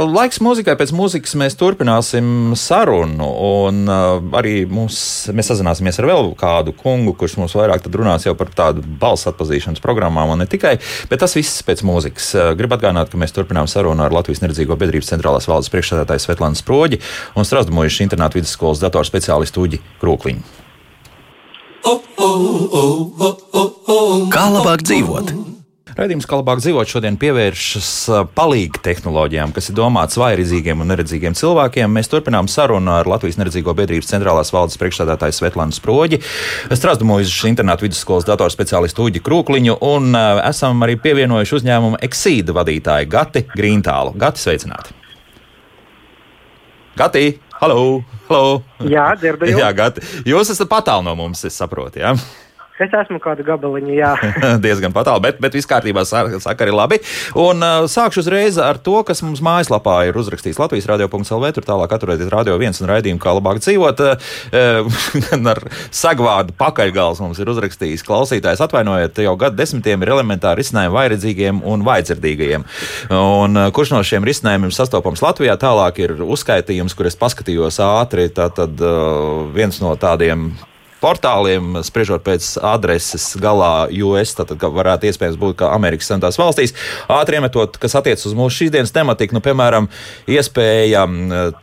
[0.04, 0.74] Laiks mūzikai.
[0.76, 3.28] Pēc mūzikas mēs turpināsim sarunu.
[3.64, 4.98] Un, uh, arī mums,
[5.32, 10.34] mēs sazināsimies ar vēl kādu kungu, kurš mums vairāk runās par tādu balss atpazīšanas programmām,
[10.34, 10.76] un ne tikai.
[11.08, 12.34] Bet tas viss pēc mūzikas.
[12.60, 17.00] Gribu atgādināt, ka mēs turpinām sarunu ar Latvijas Neredzīgo biedrības centrālās valdes priekšsēdētāju Svetlānu Sproģi
[17.36, 20.65] un Strasdamojušu internātu vidusskolas datorspeciālistu Uģi Krūkliņu.
[24.34, 25.28] Kā labāk dzīvot?
[25.96, 27.90] Raidījums, kā labāk dzīvot, šodien pievēršas
[28.36, 31.94] palīga tehnoloģijām, kas ir domāts vairedzīgiem un neredzīgiem cilvēkiem.
[31.94, 36.20] Mēs turpinām sarunu ar Latvijas neredzīgo biedrības centrālās valdes priekšstādātāju Svetlānu Sproģi,
[36.68, 44.12] Strasdamojušas internātu vidusskolas datorspeciālistu Uģi Krūkliņu un esam arī pievienojuši uzņēmumu Exīda vadītāju Gati Grīntālu.
[44.20, 44.98] Gati, sveicināti!
[46.96, 47.45] Gati!
[47.60, 48.02] Halo!
[48.28, 48.62] halo.
[48.84, 49.60] Jā, dzirdu jūs.
[49.62, 50.02] Jā, Gati.
[50.28, 52.02] Jūs esat patālu no mums, es saprotu.
[52.02, 52.12] Jā?
[52.82, 54.10] Es esmu kādu gabaliņu, jā.
[54.64, 56.98] Diezgan patālu, bet, bet viss kārtībā, saka arī labi.
[57.40, 61.52] Un uh, sākšu uzreiz ar to, kas mums mājaslapā ir uzrakstīts Latvijas radio.lv.
[61.56, 64.04] Tur tālāk atturēties radio viens un raidījumu, kā labāk dzīvot.
[64.52, 68.60] Uh, ar sagvārdu pakaļgals mums ir uzrakstījis klausītājs.
[68.68, 72.68] Atvainojiet, jau gadu desmitiem ir elementāri risinājumi vairedzīgiem un vaidzirdīgajiem.
[73.16, 75.56] Un, uh, kurš no šiem risinājumiem sastopams Latvijā?
[75.64, 78.28] Tālāk ir uzskaitījums, kur es paskatījos ātri.
[78.36, 80.50] Tātad uh, viens no tādiem
[81.06, 86.74] portāliem, spriežot pēc adreses galā US, tad varētu iespējams būt kā Amerikas Savienotās valstīs.
[87.12, 89.90] Ātri iemetot, kas attiecas uz mūsu šīsdienas tematiku, nu, piemēram,
[90.30, 91.06] iespēja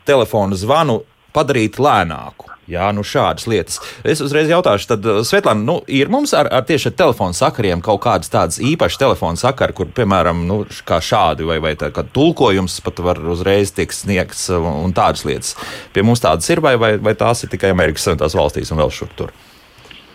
[0.07, 1.01] telefonu zvanu
[1.35, 2.52] padarīt lēnāku.
[2.69, 3.79] Jā, nu šādas lietas.
[4.07, 7.83] Es uzreiz jautāšu, tad, uh, Svetlana, nu, ir mums ar, ar tieši ar telefonu sakariem
[7.83, 12.79] kaut kādas tādas īpašas telefonu sakari, kur, piemēram, nu, kā šādi vai, vai tā, tulkojums
[12.85, 15.57] pat var uzreiz tiek sniegts un, un tādas lietas.
[15.91, 18.95] Pie mums tādas ir vai, vai, vai tās ir tikai Amerikas Savienotās valstīs un vēl
[18.95, 19.35] šur tur?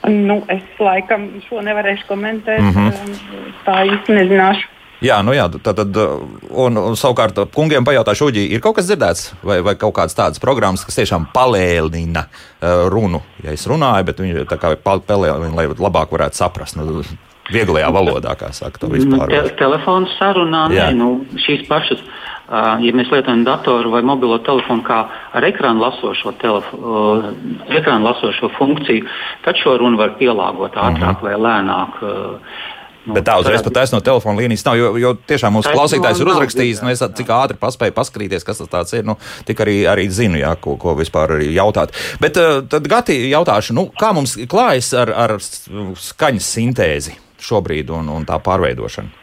[0.08, 2.62] Nu, es laikam šo nevarēšu komentēt.
[2.62, 3.54] Mm -hmm.
[3.66, 4.77] Tā īsti nezināšu.
[5.04, 9.28] Jā, nu jā, tā tad, un, un savukārt kungiem pajautāšu, Uģi, ir kaut kas dzirdēts,
[9.46, 13.22] vai, vai kaut kādas tādas programmas, kas tiešām palēnina uh, runu.
[13.44, 16.78] Ja es runāju, bet viņi tā kā palēnina, lai labāk varētu saprast.
[16.80, 17.02] Nu,
[17.48, 19.30] Vieglajā valodā, kā saka, to vispār.
[19.30, 21.06] Te, telefons sarunā, nē, nu,
[21.46, 24.98] šīs pašas, uh, ja mēs lietojam datoru vai mobilo telefonu kā
[25.32, 27.30] ar ekrānu lasošo, telefo, uh,
[27.70, 29.06] ekrānu lasošo funkciju,
[29.46, 31.24] tad šo runu var pielāgot ātrāk mm -hmm.
[31.24, 32.02] vai lēnāk.
[32.02, 32.66] Uh,
[33.08, 36.82] Bet tā uzreiz pat taisno telefona līnijas nav, jo, jo tiešām mūsu klausītājs ir uzrakstījis,
[36.84, 39.16] nu, es cik ātri paspēju paskatīties, kas tas ir, nu,
[39.48, 41.94] tik arī, arī zinu, jā, ko, ko vispār arī jautāt.
[42.22, 48.10] Bet uh, tad Gati jautāšu, nu, kā mums klājas ar, ar skaņas sintēzi šobrīd un,
[48.12, 49.14] un tā pārveidošanu?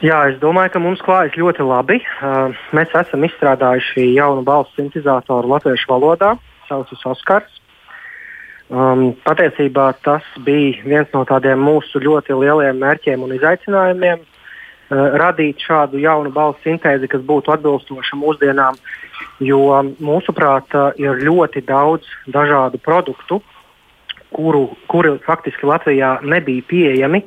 [0.00, 1.98] Jā, es domāju, ka mums klājas ļoti labi.
[2.24, 6.34] Uh, mēs esam izstrādājuši jaunu balsu sintēzatoru latviešu valodā,
[6.70, 7.59] saucas Oskars.
[8.70, 14.20] Um, patiesībā tas bija viens no tādiem mūsu ļoti lieliem mērķiem un izaicinājumiem.
[14.22, 18.78] Uh, radīt šādu jaunu balsu sintēzi, kas būtu atbilstoša mūsdienām,
[19.42, 19.64] jo
[19.98, 23.40] mūsuprāt, uh, ir ļoti daudz dažādu produktu,
[24.30, 27.24] kuru, kuri faktiski Latvijā nebija pieejami.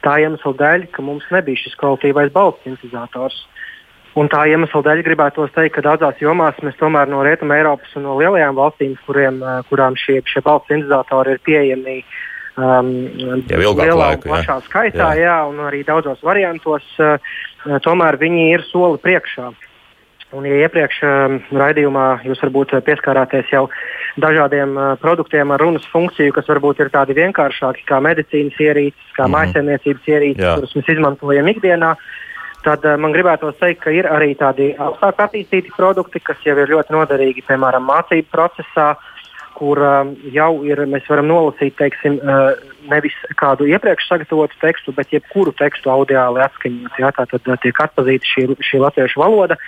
[0.00, 3.42] Tā iemesla dēļ, ka mums nebija šis kvalitīvais balss sintetizators.
[4.18, 8.06] Un tā iemesla dēļ gribētu teikt, ka daudzās jomās mēs tomēr no Rietumē Eiropas un
[8.08, 11.96] no lielajām valstīm, kuriem, eh, kurām šie, šie balss sintetizatori ir pieejami
[12.58, 12.90] um,
[13.46, 15.28] lielā un plašā skaitā, jā.
[15.28, 17.18] Jā, un arī daudzos variantos, uh,
[17.84, 19.52] tomēr viņi ir soli priekšā.
[20.36, 23.68] Un, ja iepriekš uh, raidījumā jūs varbūt pieskārāties jau
[24.20, 29.24] dažādiem uh, produktiem ar runas funkciju, kas varbūt ir tādi vienkāršāki, kā medicīnas ierīces, kā
[29.24, 29.36] mm -hmm.
[29.36, 30.56] mājsaimniecības ierīces, Jā.
[30.58, 31.94] kuras mēs izmantojam ikdienā,
[32.68, 36.74] tad uh, man gribētu teikt, ka ir arī tādi augstāk attīstīti produkti, kas jau ir
[36.74, 38.90] ļoti noderīgi, piemēram, mācību procesā,
[39.58, 42.52] kur uh, jau ir, mēs varam nolasīt, teiksim, uh,
[42.92, 46.98] nevis kādu iepriekš sagatavotu tekstu, bet jebkuru tekstu audiāli atskaņot.
[47.00, 49.58] Jā, tā tad tiek atpazīta šī, šī latviešu valoda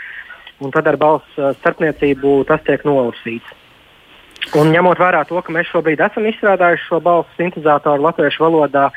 [0.60, 3.56] un tad ar balss starpniecību tas tiek nolasīts.
[4.58, 8.88] Un ņemot vērā to, ka mēs šobrīd esam izstrādājuši šo balsu sintēzatoru latviešu valodā,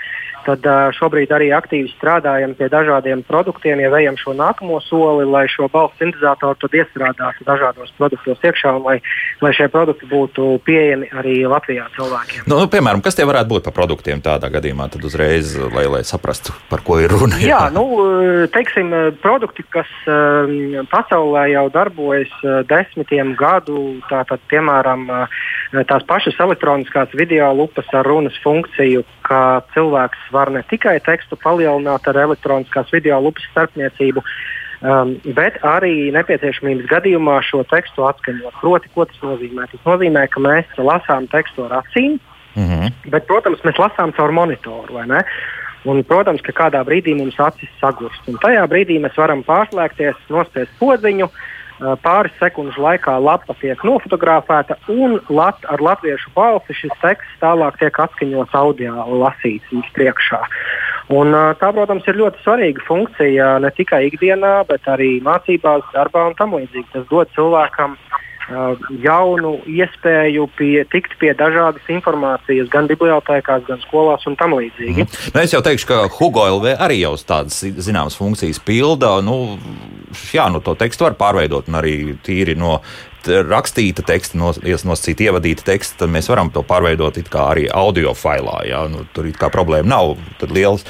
[0.43, 0.65] tad
[0.97, 5.95] šobrīd arī aktīvi strādājam pie dažādiem produktiem, ja ejam šo nākamo soli, lai šo balsu
[6.01, 8.97] sintēzatoru tad iestrādātu dažādos produktos iekšā un lai,
[9.43, 12.47] lai šie produkti būtu pieejami arī Latvijā cilvēkiem.
[12.49, 16.03] Nu, nu, piemēram, kas tie varētu būt par produktiem tādā gadījumā, tad uzreiz, lai, lai
[16.07, 17.39] saprastu, par ko ir runa?
[17.43, 17.85] Jā, nu,
[18.53, 18.91] teiksim,
[19.23, 19.89] produkti, kas
[20.91, 22.33] pasaulē jau darbojas
[22.69, 25.07] desmitiem gadu, tātad, piemēram,
[25.89, 32.07] tās pašas elektroniskās video lupas ar runas funkciju, ka cilvēks var ne tikai tekstu palielināt
[32.07, 34.21] ar elektroniskās video lupas starpniecību,
[34.81, 38.59] um, bet arī nepieciešamības gadījumā šo tekstu atskaņot.
[38.61, 39.67] Proti, ko tas nozīmē?
[39.71, 42.19] Tas nozīmē, ka mēs lasām tekstu ar acīm,
[42.55, 42.93] mm -hmm.
[43.09, 45.01] bet, protams, mēs lasām caur monitoru.
[45.83, 48.21] Un, protams, ka kādā brīdī mums acis sagurst.
[48.27, 51.52] Un tajā brīdī mēs varam pārslēgties, nospiest podziņu, uh,
[52.05, 57.99] pāris sekundžu laikā lapa tiek nofotografēta un lat, ar latviešu balsi šis teksts tālāk tiek
[58.05, 60.41] atskaņots audio lasīts viņas priekšā.
[61.13, 66.37] Un, tā, protams, ir ļoti svarīga funkcija ne tikai ikdienā, bet arī mācībās, darbā un
[66.39, 66.87] tam līdzīgi.
[66.93, 68.21] Tas dod cilvēkam uh,
[69.03, 75.05] jaunu iespēju pie, tikt pie dažādas informācijas, gan bibliotekās, gan skolās un tam līdzīgi.
[75.05, 75.23] Mm.
[75.33, 79.15] Nu, es jau teikšu, ka Hugo LV arī jau tādas zināmas funkcijas pilda.
[79.25, 79.57] Nu,
[80.33, 82.79] jā, nu, to tekstu var pārveidot un arī tīri no
[83.23, 88.63] rakstīta teksta, no, nosacīta ievadīta teksta, tad mēs varam to pārveidot arī audio failā.
[88.67, 90.17] Jā, nu, tur kā problēma nav.
[90.41, 90.83] Tad liels,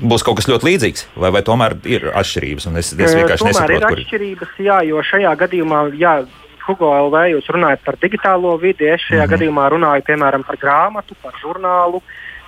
[0.00, 2.66] būs kaut kas ļoti līdzīgs, vai, vai tomēr ir atšķirības?
[2.80, 5.84] Es, es vienkārši nesaprotu, ir atšķirības, jā, jo šajā gadījumā.
[6.00, 6.18] Jā,
[6.66, 9.32] Hugo LV jūs runājat par digitālo vidi, es šajā mm -hmm.
[9.34, 12.02] gadījumā runāju piemēram par grāmatu, par žurnālu,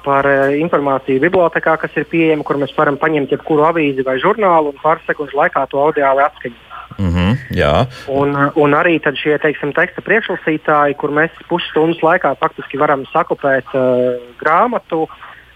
[0.04, 4.72] par uh, informāciju bibliotekā, kas ir pieejama, kur mēs varam paņemt jebkuru avīzi vai žurnālu
[4.72, 6.66] un pāris sekundžu laikā to audiāli atskaņot.
[6.98, 7.86] Mm -hmm, jā.
[8.08, 14.18] un, un arī šie teiksim, teksta priekšlasītāji, kur mēs pusstundas laikā faktiski varam sakopēt uh,
[14.40, 15.08] grāmatu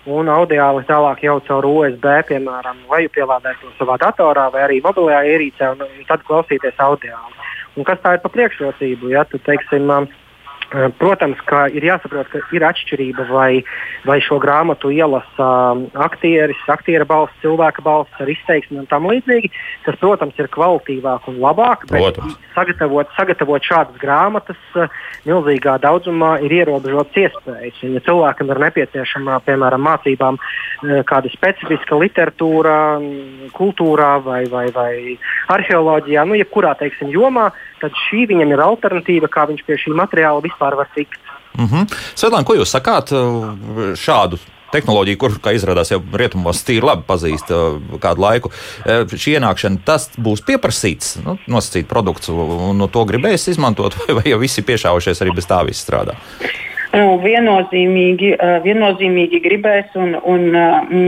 [0.07, 5.23] un audiāli tālāk jau caur USB, piemēram, vai pielādēt to savā datorā vai arī mobilajā
[5.35, 7.42] ierīcē un, un tad klausīties audiāli.
[7.77, 9.13] Un kas tā ir par priekšrocību?
[9.15, 10.09] Ja, tu, teiksim, um,
[10.99, 13.63] protams, ka ir jāsaprot, ka ir atšķirība, vai,
[14.09, 19.53] vai šo grāmatu ielasa um, aktieris, aktiera balss, cilvēka balss ar izteiksmi un tam līdzīgi.
[19.87, 22.21] Tas, protams, ir kvalitīvāk un labāk, bet
[22.57, 24.89] sagatavot, sagatavot šādas grāmatas uh,
[25.29, 27.83] milzīgā daudzumā ir ierobežotas iespējas.
[27.85, 32.79] Ja cilvēkam ir nepieciešama, piemēram, mācībām uh, kāda specifiska literatūra,
[33.57, 34.93] kultūrā vai, vai, vai
[35.53, 37.51] arheoloģijā, nu, jebkurā teiksim, jomā,
[37.83, 41.21] tad šī viņam ir alternatīva, kā viņš pie šī materiāla vispār var tikt.
[41.59, 41.95] Mm -hmm.
[42.15, 43.53] Svetlana, ko jūs sakāt uh,
[43.99, 44.39] šādu
[44.73, 48.49] tehnoloģiju, kur, kā izrādās, jau rietumos tīri labi pazīst uh, kādu laiku.
[48.49, 54.15] Uh, šī ienākšana, tas būs pieprasīts, nu, nosacīt produkts, un no to gribēs izmantot, vai,
[54.15, 56.17] vai jau visi piešāvušies arī bez tā viss strādā?
[56.93, 60.51] Nu, viennozīmīgi, viennozīmīgi gribēs un, un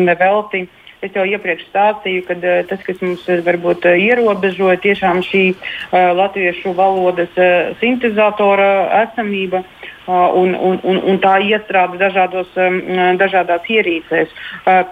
[0.05, 0.69] nevelti.
[1.05, 5.45] Es jau iepriekš stāstīju, ka uh, tas, kas mums uh, varbūt uh, ierobežoja, tiešām šī
[5.93, 7.33] latviešu valodas
[7.81, 8.71] sintezatora
[9.05, 9.65] esamība.
[10.05, 12.51] Un, un, un, un tā iestrāde dažādos,
[13.17, 14.35] dažādās ierīcēs.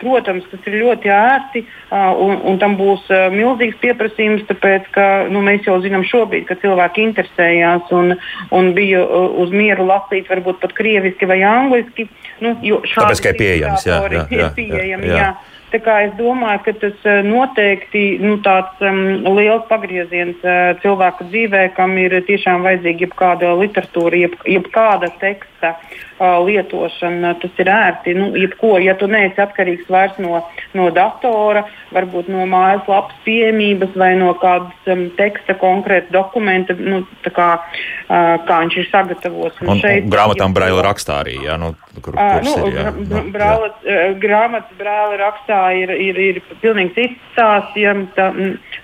[0.01, 1.61] Protams, tas ir ļoti ērti
[1.92, 7.05] un, un tam būs milzīgs pieprasījums, tāpēc ka nu, mēs jau zinām šobrīd, ka cilvēki
[7.11, 8.16] interesējās un,
[8.57, 9.05] un bija
[9.44, 12.09] uz mieru lasīt varbūt pat krieviski vai angliski.
[12.40, 15.35] Nu, Tāpēc, ka ir pieejams, jā, jā, jā, ir pieejami, jā.
[15.72, 15.80] Jā.
[15.87, 15.98] jā.
[16.08, 19.00] Es domāju, ka tas noteikti nu, tāds um,
[19.37, 26.38] liels pagrieziens uh, cilvēku dzīvē, kam ir tiešām vajadzīga jebkāda literatūra, jeb, jebkāda teksta uh,
[26.46, 27.35] lietošana.
[27.42, 28.14] Tas ir ērti.
[28.18, 30.42] Nu, jebko, ja tu neesi atkarīgs vairs no,
[30.79, 37.51] no datora, varbūt no mājaslapas pieejamības vai no kādas um, teksta konkrēta dokumenta, nu, kā,
[37.62, 39.62] uh, kā viņš ir sagatavots.
[39.62, 41.38] Un, un, šeit, un grāmatām braila rakstā arī.
[41.46, 44.03] Jā, nu, kur, uh, nu, ir, jā, nu, brāla, jā.
[44.22, 47.79] Grāmatas brāla rakstā ir, ir, ir pilnīgi cits stāsts.
[47.83, 48.31] Ja, tā,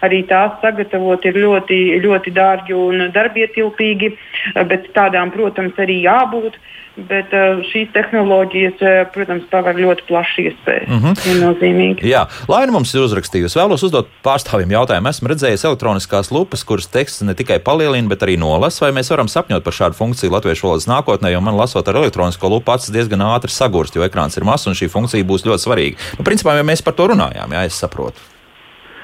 [0.04, 4.12] arī tās sagatavot ir ļoti, ļoti dārgi un darbietilpīgi,
[4.70, 6.58] bet tādām, protams, arī jābūt.
[7.06, 10.88] Bet uh, šīs tehnoloģijas, uh, protams, paver ļoti plašas iespējas.
[10.90, 12.02] Mm -hmm.
[12.02, 13.54] Jā, Laina mums ir uzrakstījusi.
[13.54, 15.08] Vēlos uzdot pārstāvjiem jautājumu.
[15.08, 18.84] Esmu redzējis elektroniskās lupas, kuras teksts ne tikai palielina, bet arī nolasa.
[18.84, 22.48] Vai mēs varam sapņot par šādu funkciju latviešu valodas nākotnē, jo man lasot ar elektronisko
[22.48, 25.96] lupu acis diezgan ātri sagurst, jo ekrāns ir mazs un šī funkcija būs ļoti svarīga.
[26.18, 28.18] Nu, principā, ja mēs par to runājām, jā, es saprotu.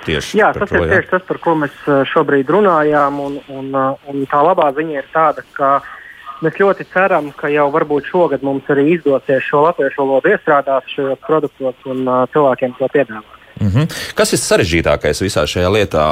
[0.04, 1.72] Tieši jā, tas to, ir tieši tas, par ko mēs
[2.12, 3.20] šobrīd runājām.
[3.20, 3.70] Un, un,
[4.11, 5.78] un tā labā ziņa ir tāda, ka
[6.44, 11.22] Mēs ļoti ceram, ka jau varbūt šogad mums arī izdosies šo latviešu valodu iestrādāt šajos
[11.24, 13.40] produktos un uh, cilvēkiem to piedāvāt.
[13.61, 14.14] Mm -hmm.
[14.14, 16.04] Kas ir sarežģītākais visā šajā lietā?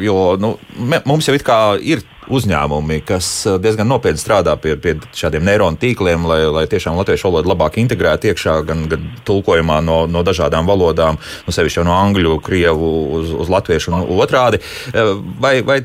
[0.00, 0.58] Jo nu,
[1.04, 1.34] mums jau
[1.80, 7.28] ir uzņēmumi, kas diezgan nopietni strādā pie, pie šādiem neironu tīkliem, lai, lai tiešām latviešu
[7.28, 12.40] valodu labāk integrētu iekšā, gan, gan tulkojumā no, no dažādām valodām, no sevišķi no angļu,
[12.40, 14.58] krievu uz, uz latviešu un otrādi.
[15.40, 15.84] Vai, vai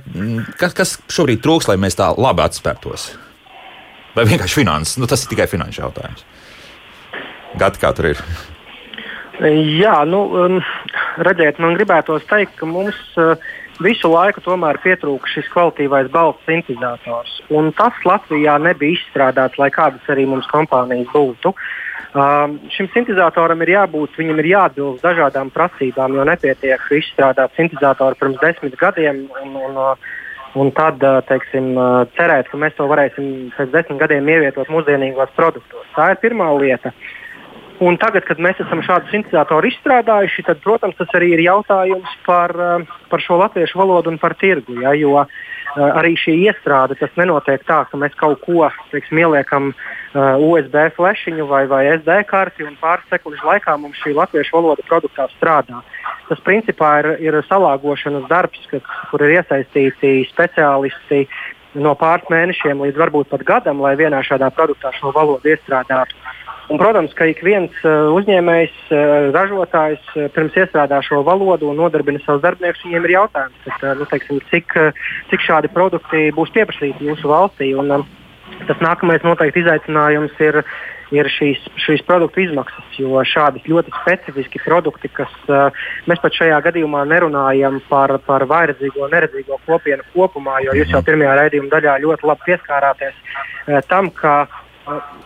[0.58, 3.29] kas, kas šobrīd trūks, lai mēs tā labi atspērtos?
[4.20, 4.98] Vai vienkārši finanses?
[5.00, 6.26] Nu, tas ir tikai finanšu jautājums.
[7.60, 8.24] Gati kā tur ir?
[9.80, 10.58] Jā, nu, um,
[11.24, 13.40] redziet, man gribētos teikt, ka mums uh,
[13.80, 17.38] visu laiku tomēr pietrūka šis kvalitīvais balss sintetizators.
[17.56, 21.56] Un tas Latvijā nebija izstrādāts, lai kādas arī mums kompānijas būtu.
[22.10, 28.44] Um, šim sintetizatoram ir jābūt, viņam ir jāatbilst dažādām prasībām, jo nepietiek izstrādāt sintetizatoru pirms
[28.44, 29.30] desmit gadiem.
[29.46, 30.18] Un, un, uh,
[30.58, 31.76] Un tad teiksim,
[32.18, 35.86] cerēt, ka mēs to varēsim pēc desmit gadiem ievietot mūsdienīgos produktos.
[35.94, 36.94] Tā ir pirmā lieta.
[37.80, 42.52] Un tagad, kad mēs esam šādu sintetizatoru izstrādājuši, tad, protams, tas arī ir jautājums par,
[43.08, 44.82] par šo latviešu valodu un par tirgu.
[44.84, 45.16] Ja, jo
[45.78, 49.72] arī šī iestrāde nenotiek tā, ka mēs kaut ko teiksim, ieliekam
[50.14, 55.30] USB flashiņu vai, vai SD karti un pāris sekundžu laikā mums šī latviešu valoda produktā
[55.38, 55.80] strādā.
[56.28, 61.28] Tas principā ir, ir salāgošanas darbs, kas, kur ir iesaistīti speciālisti
[61.80, 66.18] no pāris mēnešiem līdz varbūt pat gadam, lai vienā šādā produktā šo valodu iestrādātu.
[66.70, 71.80] Un, protams, ka ik viens uh, uzņēmējs, uh, ražotājs uh, pirms iestrādā šo valodu un
[71.82, 74.78] nodarbina savus darbiniekus, viņiem ir jautājums, kad, nu, teiksim, cik,
[75.32, 77.72] cik šādi produkti būs pieprasīti jūsu valstī.
[77.74, 78.06] Un,
[78.70, 80.62] tas nākamais noteikti izaicinājums ir
[81.10, 82.86] ir šīs, šīs produktu izmaksas.
[83.02, 85.32] Jo šādi ļoti specifiski produkti, kas
[86.06, 91.02] mēs pat šajā gadījumā nerunājam par, par vairedzīgo un neredzīgo kopienu kopumā, jo jūs jau
[91.08, 94.44] pirmajā raidījuma daļā ļoti labi pieskārāties tam, ka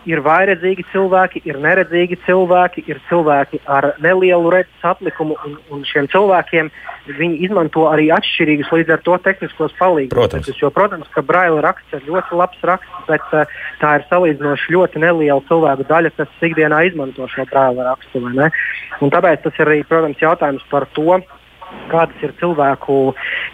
[0.08, 6.08] ir vairedzīgi cilvēki, ir neredzīgi cilvēki, ir cilvēki ar nelielu redzes atlikumu, un, un šiem
[6.12, 6.70] cilvēkiem
[7.18, 10.16] viņi izmanto arī atšķirīgus līdz ar to tehniskos palīdzīgus.
[10.16, 10.50] Protams.
[10.60, 15.04] Jo, protams, ka braila raksts ir ļoti labs raksts, bet uh, tā ir salīdzinoši ļoti
[15.04, 18.24] neliela cilvēku daļa, kas ikdienā izmanto šo braila rakstu.
[19.14, 21.20] Tāpēc tas ir arī, protams, jautājums par to,
[21.90, 22.98] kādas ir cilvēku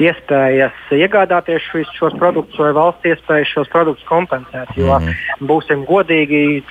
[0.03, 4.73] iespējas iegādāties šos, šos produktus, vai valsts iespējas šos produktus kompensēt.
[4.77, 5.49] Jo, mm -hmm.
[5.51, 6.63] būsim godīgi,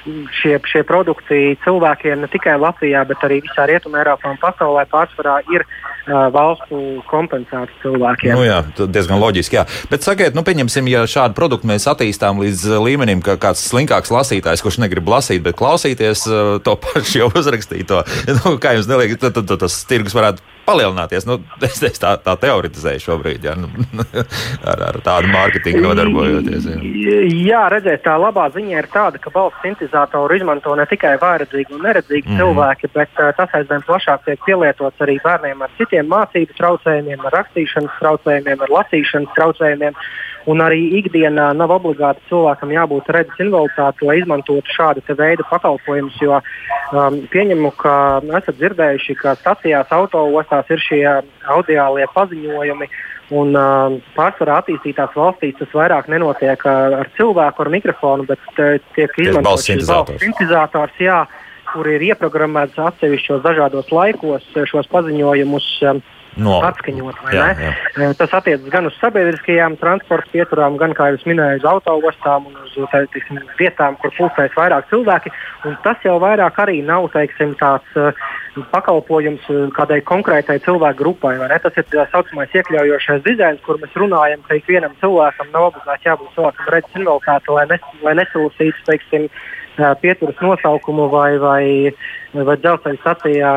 [0.41, 5.39] šie, šie produkti cilvēkiem ne tikai Latvijā, bet arī visā Rietumē, Eiropā un pasaulē pārsvarā
[5.53, 8.35] ir uh, valstu kompensēti cilvēkiem.
[8.35, 9.55] Nu, jā, diezgan loģiski.
[9.55, 9.65] Jā.
[9.91, 14.63] Bet sakiet, nu, pieņemsim, ja šādu produktu mēs attīstām līdz līmenim, ka kāds slinkāks lasītājs,
[14.63, 16.25] kurš negrib lasīt, bet klausīties
[16.63, 21.27] to pašu jau uzrakstīto, nu, kā jums neliekas, tad, tad, tad tas tirgus varētu palielināties.
[21.29, 23.69] Nu, es, es tā, tā teoretizēju šobrīd, ja, nu,
[24.71, 26.69] ar, ar tādu mārketingu nodarbojoties.
[26.69, 27.19] Jā.
[27.49, 31.85] jā, redziet, tā labā ziņa ir tāda, ka balss sintetizatoru izmanto ne tikai vēradzīgi un
[31.87, 32.39] neredzīgi mm.
[32.39, 37.39] cilvēki, bet uh, tas aizvien plašāk tiek pielietots arī bērniem ar citiem mācību traucējumiem, ar
[37.39, 40.03] rakstīšanas traucējumiem, ar lasīšanas traucējumiem.
[40.49, 46.15] Un arī ikdienā nav obligāti cilvēkam jābūt redzes invaliditāte, lai izmantotu šādu veidu pakalpojumus.
[46.23, 47.93] Jo um, pieņemu, ka
[48.39, 51.03] esat dzirdējuši, ka stacijās autoostās ir šie
[51.55, 52.89] audiālie paziņojumi.
[53.29, 58.79] Un, uh, pārsvarā attīstītās valstīs tas vairāk nenotiek uh, ar cilvēku, ar mikrofonu, bet uh,
[58.95, 60.97] tiek izmantots sintetizators,
[61.69, 65.75] kur ir ieprogrammēts atsevišķos dažādos laikos šos paziņojumus.
[65.83, 66.01] Uh,
[66.37, 66.59] no.
[66.67, 67.21] atskaņot.
[67.33, 68.09] Jā, jā.
[68.19, 72.77] Tas attiecas gan uz sabiedriskajām transporta pieturām, gan, kā jau minēju, uz autoostām un uz
[73.13, 75.33] teiksim, vietām, kur pulcēs vairāk cilvēki.
[75.85, 77.97] Tas jau vairāk arī nav teiksim, tāds
[78.71, 79.45] pakalpojums
[79.75, 81.35] kādai konkrētai cilvēku grupai.
[81.63, 86.35] Tas ir tā saucamais iekļaujošais dizains, kur mēs runājam, ka ikvienam cilvēkam nav obligāti jābūt
[86.35, 89.29] cilvēkam redzes invaliditāte, lai, nes, lai nesalasītu, teiksim,
[90.01, 91.63] pieturas nosaukumu vai, vai,
[92.33, 93.51] vai dzelzceļa stacijā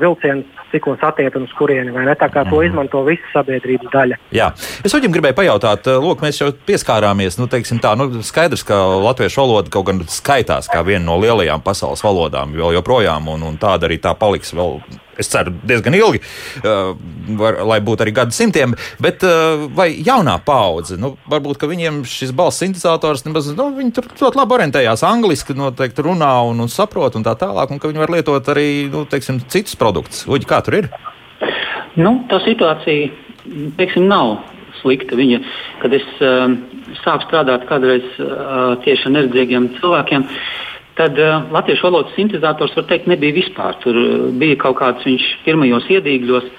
[0.00, 1.92] vilciens tikko satiek un uz kurieni.
[1.92, 2.66] Tā kā to mhm.
[2.70, 4.18] izmanto visa sabiedrības daļa.
[4.34, 4.50] Jā.
[4.84, 7.38] Es viņam gribēju pajautāt, lūk, mēs jau pieskārāmies.
[7.40, 12.02] Nu, tā, nu, skaidrs, ka latviešu valoda kaut gan skaitās kā viena no lielajām pasaules
[12.04, 14.78] valodām, vēl joprojām, un, un tāda arī tā paliks vēl
[15.20, 16.22] es ceru, diezgan ilgi,
[16.64, 16.94] uh,
[17.38, 18.74] var, lai būtu arī gadu simtiem.
[19.02, 24.08] Bet uh, vai jaunā paudze, nu, varbūt viņiem šis balss sintetizators, nemaz, nu, viņi tur
[24.08, 28.02] ļoti labi orientējās angliski, noteikti runā un, un saprot un tā tālāk, un ka viņi
[28.02, 30.24] var lietot arī nu, teiksim, citus produktus.
[30.30, 30.90] Uģi, kā tur ir?
[32.00, 33.12] Nu, tā situācija
[33.76, 34.38] teiksim, nav
[34.80, 35.18] slikta.
[35.18, 35.42] Viņa,
[35.84, 36.48] kad es uh,
[37.04, 40.62] sāku strādāt kādreiz uh, tieši ar neredzīgiem cilvēkiem, uh,
[40.98, 43.78] tad uh, latviešu valodas sintetizators, var teikt, nebija vispār.
[43.84, 46.50] Tur uh, bija kaut kāds viņš pirmajos iedīgļos.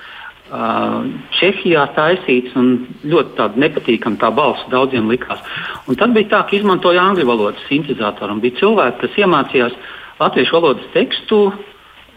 [0.54, 5.42] Uh, Čehijā taisīts un ļoti nepatīkama tā balss daudziem likās.
[5.90, 8.38] Un tad bija tā, ka izmantoja angļu valodas sintetizatoru.
[8.44, 9.78] Bija cilvēki, kas iemācījās
[10.20, 11.40] latviešu valodas tekstu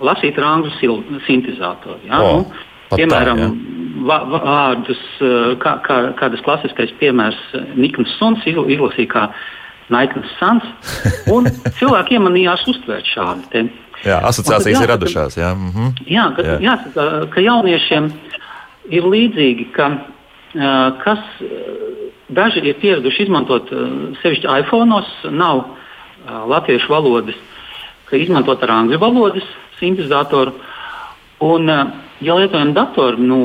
[0.04, 2.02] lasīt ar angļu sintetizatoru.
[2.10, 2.20] Ja?
[2.20, 4.18] Oh, nu, piemēram, tā, ja.
[4.34, 5.04] vārdus,
[5.62, 7.38] kā, kā, kādas klasiskais piemērs
[7.78, 9.24] Nikns Suns izlasīja kā
[9.92, 10.64] Naiknas sans.
[11.32, 13.66] Un cilvēki iemanījās uztvērt šādu te.
[14.06, 15.36] Jā, asociācijas jāsaka, ir radušās.
[15.38, 15.92] Jā, mm -hmm.
[16.06, 16.56] jā, ka, jā.
[16.60, 18.10] jāsaka, ka jauniešiem
[18.90, 19.90] ir līdzīgi, ka
[21.02, 21.18] kas
[22.28, 23.70] daži ir pieraduši izmantot
[24.22, 25.64] sevišķi iPhone, nav
[26.24, 27.34] latviešu valodas,
[28.08, 29.44] ka izmantot ar angļu valodas
[29.78, 30.52] sintetizatoru.
[31.40, 31.68] Un,
[32.20, 33.38] ja lietojam datoru, nu,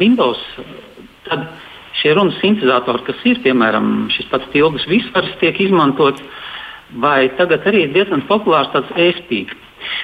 [0.00, 0.40] Windows,
[1.28, 1.44] tad
[2.04, 6.20] šie runas sintēzatori, kas ir piemēram šis pats tilgus visvars, tiek izmantots,
[7.00, 9.56] vai tagad arī ir diezgan populārs tāds e-spīks,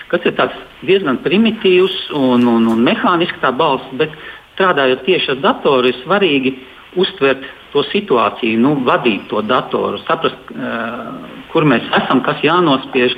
[0.09, 0.41] kas ir
[0.89, 4.17] diezgan primitīvs un, un, un mehānisks tā balss, bet
[4.55, 6.55] strādājot tieši ar datoru, ir svarīgi
[7.01, 7.45] uztvert
[7.75, 11.13] to situāciju, nu, vadīt to datoru, saprast, uh,
[11.53, 13.15] kur mēs esam, kas jānospiež.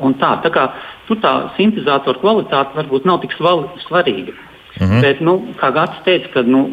[0.00, 0.70] Un tā, tā kā,
[1.04, 4.32] tur tā sintēzatora kvalitāte varbūt nav tik svarīga.
[4.32, 5.00] Mm -hmm.
[5.04, 6.70] Bet, nu, kā Gats teica, ka nu,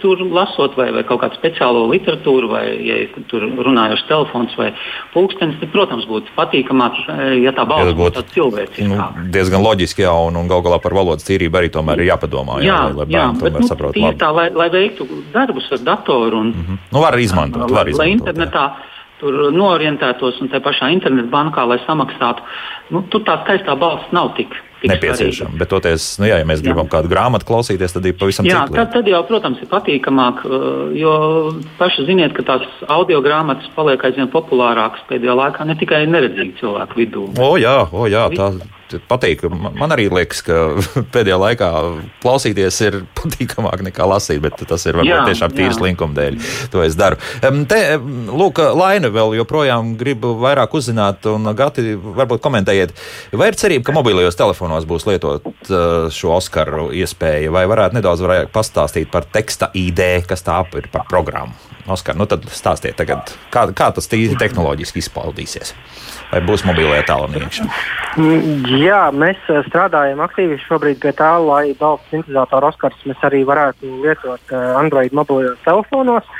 [0.00, 2.98] tur lasot, vai, vai kaut kādu speciālo literatūru, vai ja
[3.30, 4.70] tur runājošs telefons vai
[5.14, 7.02] pulkstenis, tad, protams, būtu patīkamāk,
[7.42, 8.88] ja tā balss būtu cilvēciska.
[8.88, 12.60] Nu, diezgan loģiski, jā, un, un gal galā par valodas tīrību arī tomēr ir jāpadomā.
[12.62, 16.38] Jā, jā, lai, lai jā bet, nu, saprot, tā, lai, lai veiktu darbus ar datoru
[16.38, 16.88] un mm -hmm.
[16.92, 18.66] nu, var izmantot, var izmantot, lai internetā.
[18.70, 18.90] Jā
[19.22, 22.42] tur norientētos un tā pašā internetbankā, lai samaksātu.
[22.90, 24.50] Nu, tur tā skaistā balss nav tik
[24.90, 25.58] nepieciešama.
[25.60, 26.92] Bet, toties, nu, jā, ja mēs gribam jā.
[26.96, 31.14] kādu grāmatu klausīties, tad ir pavisam jā, tad, tad jau, protams, ir patīkamāk, uh, jo
[31.80, 37.02] paši ziniet, ka tās audio grāmatas paliek aizvien populārākas pēdējā laikā ne tikai neredzīgu cilvēku
[37.02, 37.26] vidū.
[37.40, 38.52] O, jā, o, jā, tā
[39.08, 39.44] patīk.
[39.50, 40.58] Man arī liekas, ka
[41.14, 41.70] pēdējā laikā
[42.22, 46.38] klausīties ir patīkamāk nekā lasīt, bet tas ir varbūt jā, tiešām tīras linkuma dēļ.
[46.74, 47.20] To es daru.
[47.70, 47.80] Te,
[48.42, 52.94] lūk, Laina vēl joprojām gribu vairāk uzzināt, un Gati, varbūt komentējiet,
[53.36, 58.24] vai ir cerība, ka mobilajos telefonos būs lietot uh, šo Oskaru iespēju, vai varētu nedaudz
[58.24, 61.54] vairāk pastāstīt par teksta ID, kas tā ir par programmu?
[61.90, 65.74] Oskar, nu tad stāstiet tagad, kā, kā tas tīri tehnoloģiski izpaudīsies
[66.32, 67.66] vai būs mobilajā tālruni iekšā?
[68.20, 73.42] Mm, jā, mēs eh, strādājam aktīvi šobrīd pie tā, lai balss sintēzatoru Oskars mēs arī
[73.48, 76.38] varētu lietot eh, Android mobilajos telefonos.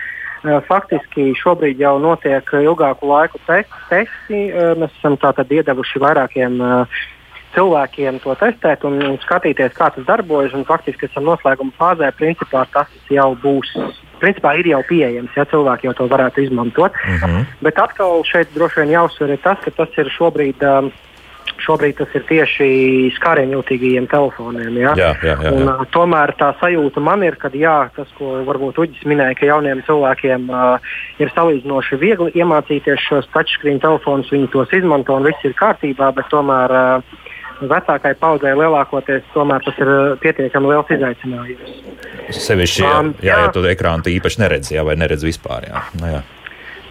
[0.67, 4.41] Faktiski šobrīd jau notiek ilgāku laiku testi.
[4.51, 6.57] Mēs esam tātad iedevuši vairākiem
[7.55, 10.55] cilvēkiem to testēt un, un skatīties, kā tas darbojas.
[10.69, 12.13] Faktiski esam noslēguma fāzē.
[12.17, 13.75] Principā tas jau būs
[14.23, 16.93] principā ir jau pieejams, ja cilvēki jau to varētu izmantot.
[17.07, 17.25] Mhm.
[17.25, 17.47] -huh.
[17.61, 20.63] Bet atkal šeit droši vien jāuzsver tas, ka tas ir šobrīd.
[20.63, 20.93] Um,
[21.63, 22.67] Šobrīd tas ir tieši
[23.19, 24.77] skārienjūtīgajiem telefoniem.
[24.77, 24.95] Ja?
[24.97, 25.51] Jā, jā, jā, jā.
[25.53, 29.47] Un, uh, tomēr tā sajūta man ir, ka jā, tas, ko varbūt Uģis minēja, ka
[29.47, 30.79] jauniem cilvēkiem uh,
[31.23, 36.31] ir salīdzinoši viegli iemācīties šos touchscreen telefonus, viņi tos izmanto un viss ir kārtībā, bet
[36.35, 37.03] tomēr uh,
[37.71, 41.75] vecākai paudzei lielākoties tomēr tas ir uh, pietiekami liels izaicinājums.
[42.37, 45.69] Sevišķi, ja, um, jā, jā, ja tu ekrānu īpaši neredzi, jā, vai neredzi vispār.
[45.71, 45.85] Jā.
[46.01, 46.23] Nu, jā.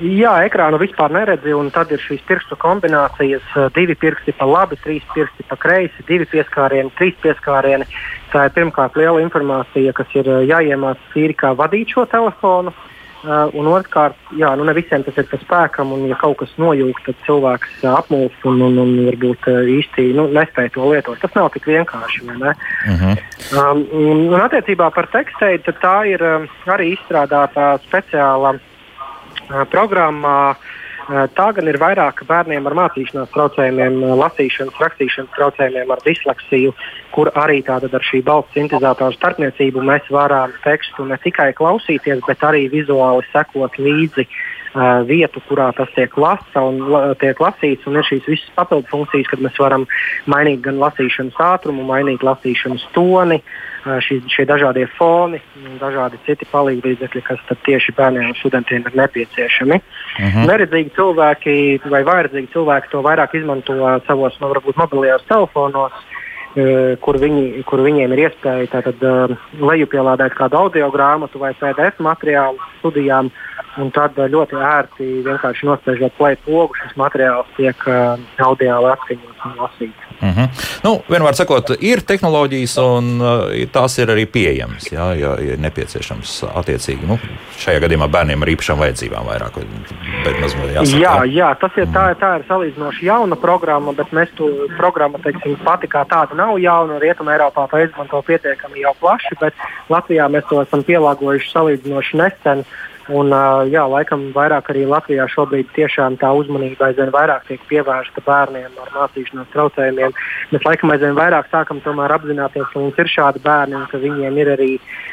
[0.02, 3.44] Jā, ekrānu vispār neredzi, un tad ir šīs pirkstu kombinācijas.
[3.56, 7.90] Uh, divi pirksti pa labi, trīs pirksti pa kreisi, divi pieskārieni, trīs pieskārieni.
[8.32, 12.74] Tā ir pirmkārt liela informācija, kas ir uh, jāiemācās tīri kā vadīt šo telefonu.
[12.74, 12.88] Uh,
[13.22, 16.56] Uh, un otrkārt, jā, nu ne visiem tas ir pa spēkam, un ja kaut kas
[16.58, 21.20] nojūg, tad cilvēks uh, apmulst un, un, un varbūt uh, īsti nu, nespēj to lietot.
[21.22, 22.24] Tas nav tik vienkārši.
[22.26, 22.50] Uh mhm.
[23.04, 23.22] -huh.
[23.62, 30.56] um, un, un attiecībā par tekstēju, tā ir um, arī izstrādāta speciāla uh, programma.
[31.10, 36.74] Tā gan ir vairāk bērniem ar mācīšanās traucējumiem, lasīšanas, rakstīšanas traucējumiem, ar disleksiju,
[37.16, 42.46] kur arī tātad ar šī balss sintetizatoru starpniecību mēs varam tekstu ne tikai klausīties, bet
[42.48, 44.61] arī vizuāli sekot līdzi uh,
[45.08, 47.88] vietu, kurā tas tiek, lasa un, la, tiek lasīts.
[47.90, 49.88] Un ir šīs visas papildu funkcijas, kad mēs varam
[50.32, 56.48] mainīt gan lasīšanas ātrumu, mainīt lasīšanas toni, uh, šī, šie dažādie foni un dažādi citi
[56.52, 59.76] palīdzekļi, kas tieši bērniem un studentiem ir nepieciešami.
[59.76, 60.38] Uh mhm.
[60.38, 60.48] -huh.
[60.48, 63.74] Neredzīgi cilvēki vai vājredzīgi cilvēki to vairāk izmanto
[64.08, 65.92] savos, nu, varbūt mobilajos telefonos.
[66.52, 71.96] Uh, kur, viņi, kur viņiem ir iespēja tātad, uh, lejupielādēt kādu audio grāmatu vai PDF
[72.04, 77.86] materiālu studijām, uh, Un tad eh, ļoti ērti vienkārši nospiežot play pogu, šis materiāls tiek
[77.88, 80.08] uh, audio atskaņots un lasīts.
[80.22, 80.48] Mm -hmm.
[80.84, 86.44] nu, vienmēr sakot, ir tehnoloģijas, un uh, tās ir arī pieejamas, jā, ja ir nepieciešams
[86.56, 87.08] attiecīgi.
[87.08, 87.18] Nu,
[87.58, 89.62] šajā gadījumā bērniem ar īpašām vajadzībām vairāk.
[90.76, 95.18] Jāsaka, jā, jā, tas ir, tā, tā ir salīdzinoši jauna programma, bet mēs to programmu
[95.24, 97.00] teiksim, pati kā tāda nav jauna.
[97.00, 99.54] Rietumē Eiropā to izmanto pietiekami jau plaši, bet
[99.90, 102.66] Latvijā mēs to esam pielāgojuši salīdzinoši nesen.
[103.10, 103.34] Un,
[103.72, 108.92] jā, laikam vairāk arī Latvijā šobrīd tiešām tā uzmanība aizvien vairāk tiek pievērsta bērniem ar
[108.94, 110.14] mācīšanās traucējumiem.
[110.52, 114.52] Mēs laikam aizvien vairāk sākam apzināties, ka mums ir šādi bērni un ka viņiem ir
[114.54, 114.70] arī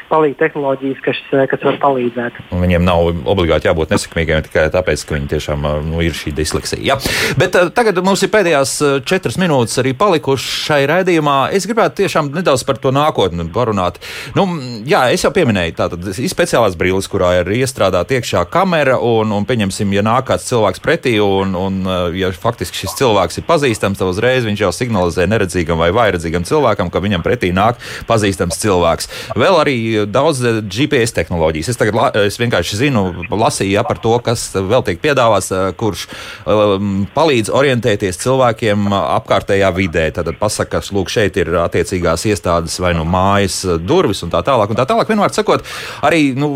[0.09, 1.19] palīdz tehnoloģijas, kas,
[1.51, 2.37] kas var palīdzēt.
[2.53, 6.81] Un viņiem nav obligāti jābūt nesakmīgiem tikai tāpēc, ka viņi tiešām nu, ir šī disleksija.
[6.85, 6.97] Ja.
[7.37, 8.75] Bet uh, tagad mums ir pēdējās
[9.09, 11.37] četras minūtes arī palikušas šai raidījumā.
[11.57, 14.01] Es gribētu tiešām nedaudz par to nākotni parunāt.
[14.37, 14.47] Nu,
[14.89, 19.31] jā, es jau pieminēju, tātad ir speciālās brīles, kurā ir iestrādāta iestrādāta iekšā kamera, un,
[19.31, 23.99] un pieņemsim, ja nāk kāds cilvēks pretī, un, un ja faktiski šis cilvēks ir pazīstams,
[23.99, 29.09] tad uzreiz viņš jau signalizē neredzīgam vai vairedzīgam cilvēkam, ka viņam pretī nāk pazīstams cilvēks.
[29.39, 29.77] Vēl arī
[30.11, 31.71] daudz uh, GPS tehnoloģijas.
[31.71, 36.07] Es tagad es vienkārši zinu, lasīju ja, par to, kas vēl tiek piedāvāts, uh, kurš
[36.45, 40.09] um, palīdz orientēties cilvēkiem apkārtējā vidē.
[40.15, 44.73] Tad pasaka, ka lūk, šeit ir attiecīgās iestādes vai nu mājas durvis un tā tālāk.
[44.73, 45.09] Un tā tālāk.
[45.09, 45.65] Vienmēr sakot,
[46.05, 46.49] arī nu,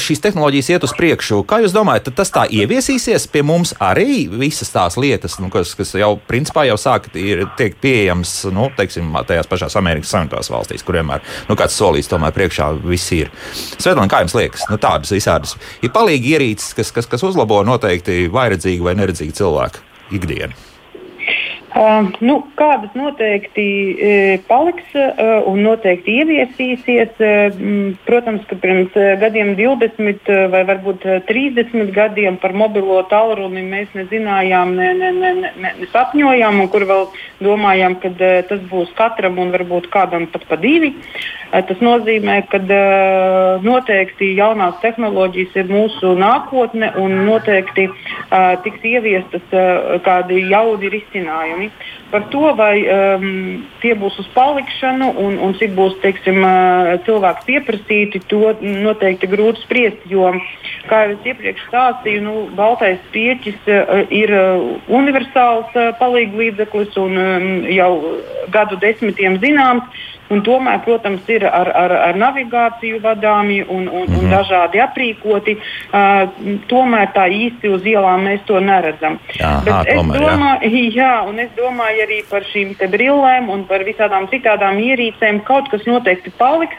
[0.00, 1.42] šīs tehnoloģijas tehnoloģijas iet uz priekšu.
[1.44, 5.92] Kā jūs domājat, tas tā ieviesīsies pie mums arī visas tās lietas, nu, kas, kas
[5.98, 10.96] jau principā jau sāk ir, tiek pieejams, nu, teiksim, tajās pašās Amerikas Savienotās valstīs, kur
[10.96, 11.20] vienmēr
[11.50, 13.28] nu, kāds solījis tomēr priekšā viss ir.
[13.76, 18.30] Svetlana, kā jums liekas, nu, tādas visādas ir palīgi ierīces, kas, kas, kas uzlabo noteikti
[18.32, 19.84] vairedzīgu vai neredzīgu cilvēku
[20.16, 20.56] ikdienu?
[21.70, 23.64] Uh, nu, kādas noteikti
[23.94, 27.12] uh, paliks uh, un noteikti ieviesīsies.
[27.22, 30.02] Uh, protams, ka pirms uh, gadiem 20
[30.34, 35.90] uh, vai varbūt 30 gadiem par mobilo tālruni mēs nezinājām, ne, ne, ne, ne, ne
[35.92, 37.06] sapņojām, un kur vēl
[37.38, 40.90] domājām, ka uh, tas būs katram un varbūt kādam pat pa divi.
[40.90, 48.90] Uh, tas nozīmē, ka uh, noteikti jaunās tehnoloģijas ir mūsu nākotne un noteikti uh, tiks
[48.90, 51.70] ieviestas uh, kādi jauni risinājumi jautājumi
[52.10, 57.46] par to, vai um, tie būs uz palikšanu un, un cik būs teiksim, uh, cilvēku
[57.46, 60.02] pieprasīti, to noteikti grūti spriest.
[60.10, 60.32] Jo,
[60.90, 67.14] kā jau es iepriekš stāstīju, nu, baltais pieķis uh, ir uh, universāls uh, palīglīdzeklis un
[67.16, 67.92] um, jau
[68.50, 69.86] gadu desmitiem zināms.
[70.30, 74.18] Un tomēr, protams, ir ar, ar, ar navigāciju vadāmi un, un, mm -hmm.
[74.18, 74.34] un mhm.
[74.34, 75.56] dažādi aprīkoti.
[75.56, 76.28] Uh,
[76.70, 79.18] tomēr tā īsti uz ielām mēs to neredzam.
[79.42, 80.92] Aha, Bet es tomēr, domāju, jā.
[81.02, 85.42] jā, un es domāju arī par šīm brillēm un par visādām citādām ierīcēm.
[85.44, 86.76] Kaut kas noteikti paliks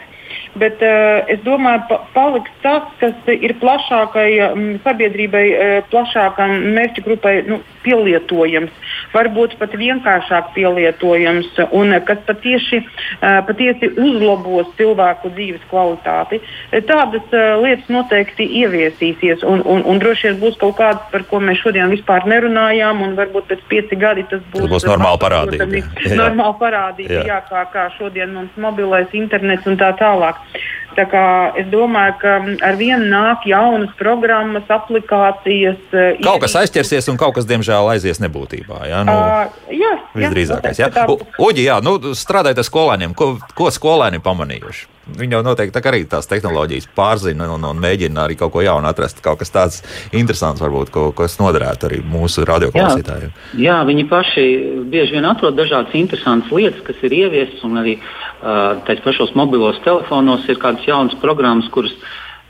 [0.54, 7.04] bet uh, es domāju, pa, paliks tas, kas ir plašākai um, sabiedrībai, uh, plašākai mērķu
[7.06, 8.72] grupai nu, pielietojams,
[9.12, 16.40] varbūt pat vienkāršāk pielietojams un kas patiesi, uh, patiesi uzlabos cilvēku dzīves kvalitāti.
[16.88, 21.62] Tādas lietas noteikti ieviesīsies un, un, un droši vien būs kaut kādas, par ko mēs
[21.62, 25.68] šodien vispār nerunājām, un varbūt pēc pieci gadi tas būs, tas būs normāli parādība.
[26.22, 27.24] Normāli parādība, jā.
[27.34, 30.40] jā, kā, kā šodien mums mobilais internets un tā tālāk.
[30.92, 31.26] Tā kā
[31.56, 32.32] es domāju, ka
[32.68, 35.78] ar vienu nāk jaunas programmas, aplikācijas.
[36.20, 38.82] Kaut kas aizķersies, un kaut kas, diemžēl, aizies nebūtībā.
[38.90, 40.80] Jā, nu, uh, jā, visdrīzākais.
[40.82, 40.90] Jā.
[40.92, 41.06] Jā.
[41.42, 44.88] Uģi, jā, nu, strādājot ar skolēniem, ko, ko skolēni pamanījuši?
[45.18, 48.86] Viņi jau noteikti tā arī tās tehnoloģijas pārzina un, un mēģina arī kaut ko jaunu
[48.86, 49.18] atrast.
[49.24, 49.80] Kaut kas tāds
[50.14, 53.32] interesants, varbūt, ko, kas noderētu arī mūsu radioklausītājiem.
[53.56, 54.46] Jā, jā, viņi paši
[54.92, 59.82] bieži vien atrod dažādas interesantas lietas, kas ir ieviestas, un arī uh, tais pašos mobilos
[59.82, 61.96] telefonos ir kādas jaunas programmas, kuras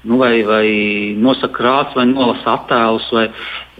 [0.04, 0.68] nu, vai, vai
[1.16, 3.08] nosaka krāsu, vai nolasa attēlus.
[3.16, 3.28] Vai,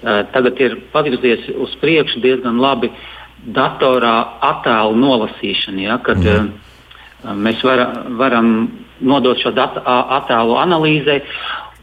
[0.03, 2.91] tagad ir pavirzies uz priekšu diezgan labi
[3.43, 4.17] datorā
[4.53, 5.83] attēlu nolasīšana.
[5.83, 6.53] Ja, kad, mm.
[7.39, 7.85] Mēs var,
[8.19, 8.49] varam
[8.99, 11.21] nodot šo datu, attēlu analīzei,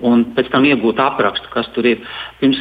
[0.03, 2.03] un pēc tam iegūt aprakstu, kas tur ir.
[2.41, 2.59] Pirms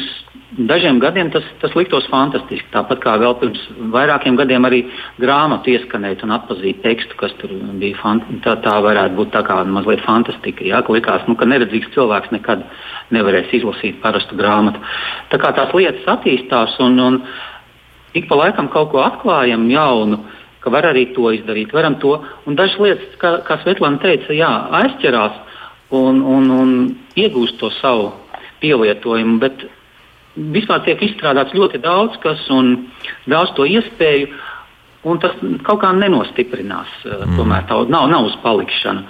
[0.56, 2.66] dažiem gadiem tas, tas liktos fantastiski.
[2.72, 3.60] Tāpat kā vēl pirms
[3.92, 4.80] vairākiem gadiem arī
[5.20, 8.14] grāmatu ieskanēt un atpazīt tekstu, kas tur bija.
[8.44, 10.64] Tā, tā varētu būt tā kā mazliet fantastika.
[10.64, 12.64] Jā, ka likās, nu, ka neredzīgs cilvēks nekad
[13.14, 14.80] nevarēs izlasīt parastu grāmatu.
[15.32, 17.20] Tā kā tās lietas attīstās un, un
[18.16, 20.22] ik pa laikam kaut ko atklājam jaunu.
[20.58, 22.16] Ka var arī to izdarīt, varam to.
[22.48, 24.48] Un dažas lietas, kā, kā Svetlana teica, jā,
[24.80, 25.36] aizķerās
[25.94, 26.72] un, un, un
[27.16, 28.10] iegūst to savu
[28.58, 29.38] pielietojumu.
[29.38, 29.68] Bet
[30.54, 32.76] vispār tiek izstrādāts ļoti daudz kas un
[33.30, 34.30] daudz to iespēju.
[35.06, 36.90] Un tas kaut kā nenostiprinās.
[37.06, 37.36] Eh, mm.
[37.38, 39.04] Tomēr tā nav, nav uz palikšanu.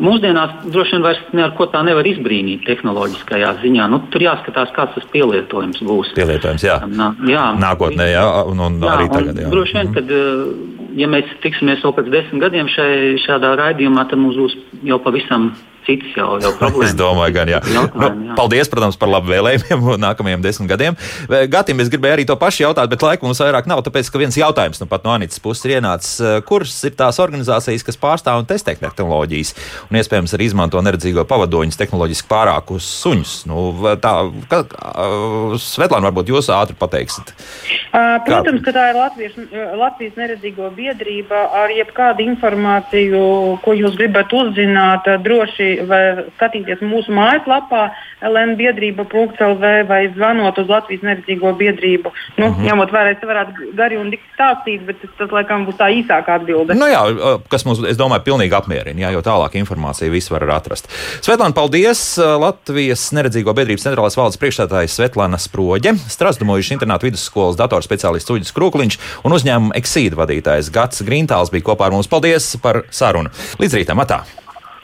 [0.00, 3.88] Mūsdienās droši vien vairs ne ar ko tā nevar izbrīnīt tehnoloģiskajā ziņā.
[3.92, 6.14] Nu, tur jāskatās, kāds tas pielietojums būs.
[6.16, 6.78] Pielietojums, jā.
[6.88, 7.44] Nā, jā.
[7.60, 9.42] Nākotnē, jā, un, un jā, arī tagad.
[9.44, 9.50] Jā.
[9.52, 14.24] Droši vien, kad, eh, ja mēs tiksimies vēl pēc desmit gadiem šai, šādā raidījumā, tad
[14.24, 14.56] mums būs
[14.88, 15.52] jau pavisam
[15.86, 16.92] citas jau, jau problēmas.
[16.92, 17.60] es domāju, gan jā.
[17.74, 17.84] Nu.
[18.38, 20.98] Paldies, protams, par labu vēlējumiem nākamajiem desmit gadiem.
[21.50, 24.38] Gatim es gribēju arī to pašu jautāt, bet laika mums vairāk nav, tāpēc, ka viens
[24.38, 26.18] jautājums nu pat no Anītas puses ir ienācis.
[26.48, 29.54] Kuras ir tās organizācijas, kas pārstāv un testē tehnoloģijas
[29.90, 33.34] un iespējams arī izmanto neredzīgo pavadoņus tehnoloģiski pārākus suņus?
[33.50, 33.70] Nu,
[34.02, 34.14] tā,
[34.50, 34.62] ka,
[35.60, 37.32] Svetlāna, varbūt jūs ātri pateiksiet.
[37.90, 39.38] Uh, protams, ka tā ir Latvijas,
[39.80, 43.22] Latvijas neredzīgo biedrība ar jebkādu informāciju,
[43.64, 47.86] ko jūs gribat uzzināt, droši var skatīties mūsu mājaslapā
[48.30, 52.12] lnbiedrība.lv vai zvanot uz Latvijas neredzīgo biedrību.
[52.36, 52.66] Nu, mm -hmm.
[52.68, 56.40] Ņemot vērā, es varētu gari un dikti stāstīt, bet tas, tas laikam būs tā īsākā
[56.40, 56.74] atbilde.
[56.74, 57.02] Nu jā,
[57.48, 60.88] kas mums, es domāju, pilnīgi apmierina, jā, jo tālāk informāciju visu var atrast.
[61.20, 62.18] Svetlana, paldies!
[62.18, 69.36] Latvijas neredzīgo biedrības centrālās valdes priekšstādātājs Svetlana Sproģe, Strasdumojuši internātu vidusskolas datorspeciālists Uģis Krūkliņš un
[69.38, 72.10] uzņēmuma Exīda vadītājs Gats Grīntāls bija kopā ar mums.
[72.10, 73.30] Paldies par sarunu!
[73.60, 74.00] Līdz rītam!
[74.00, 74.24] Atā!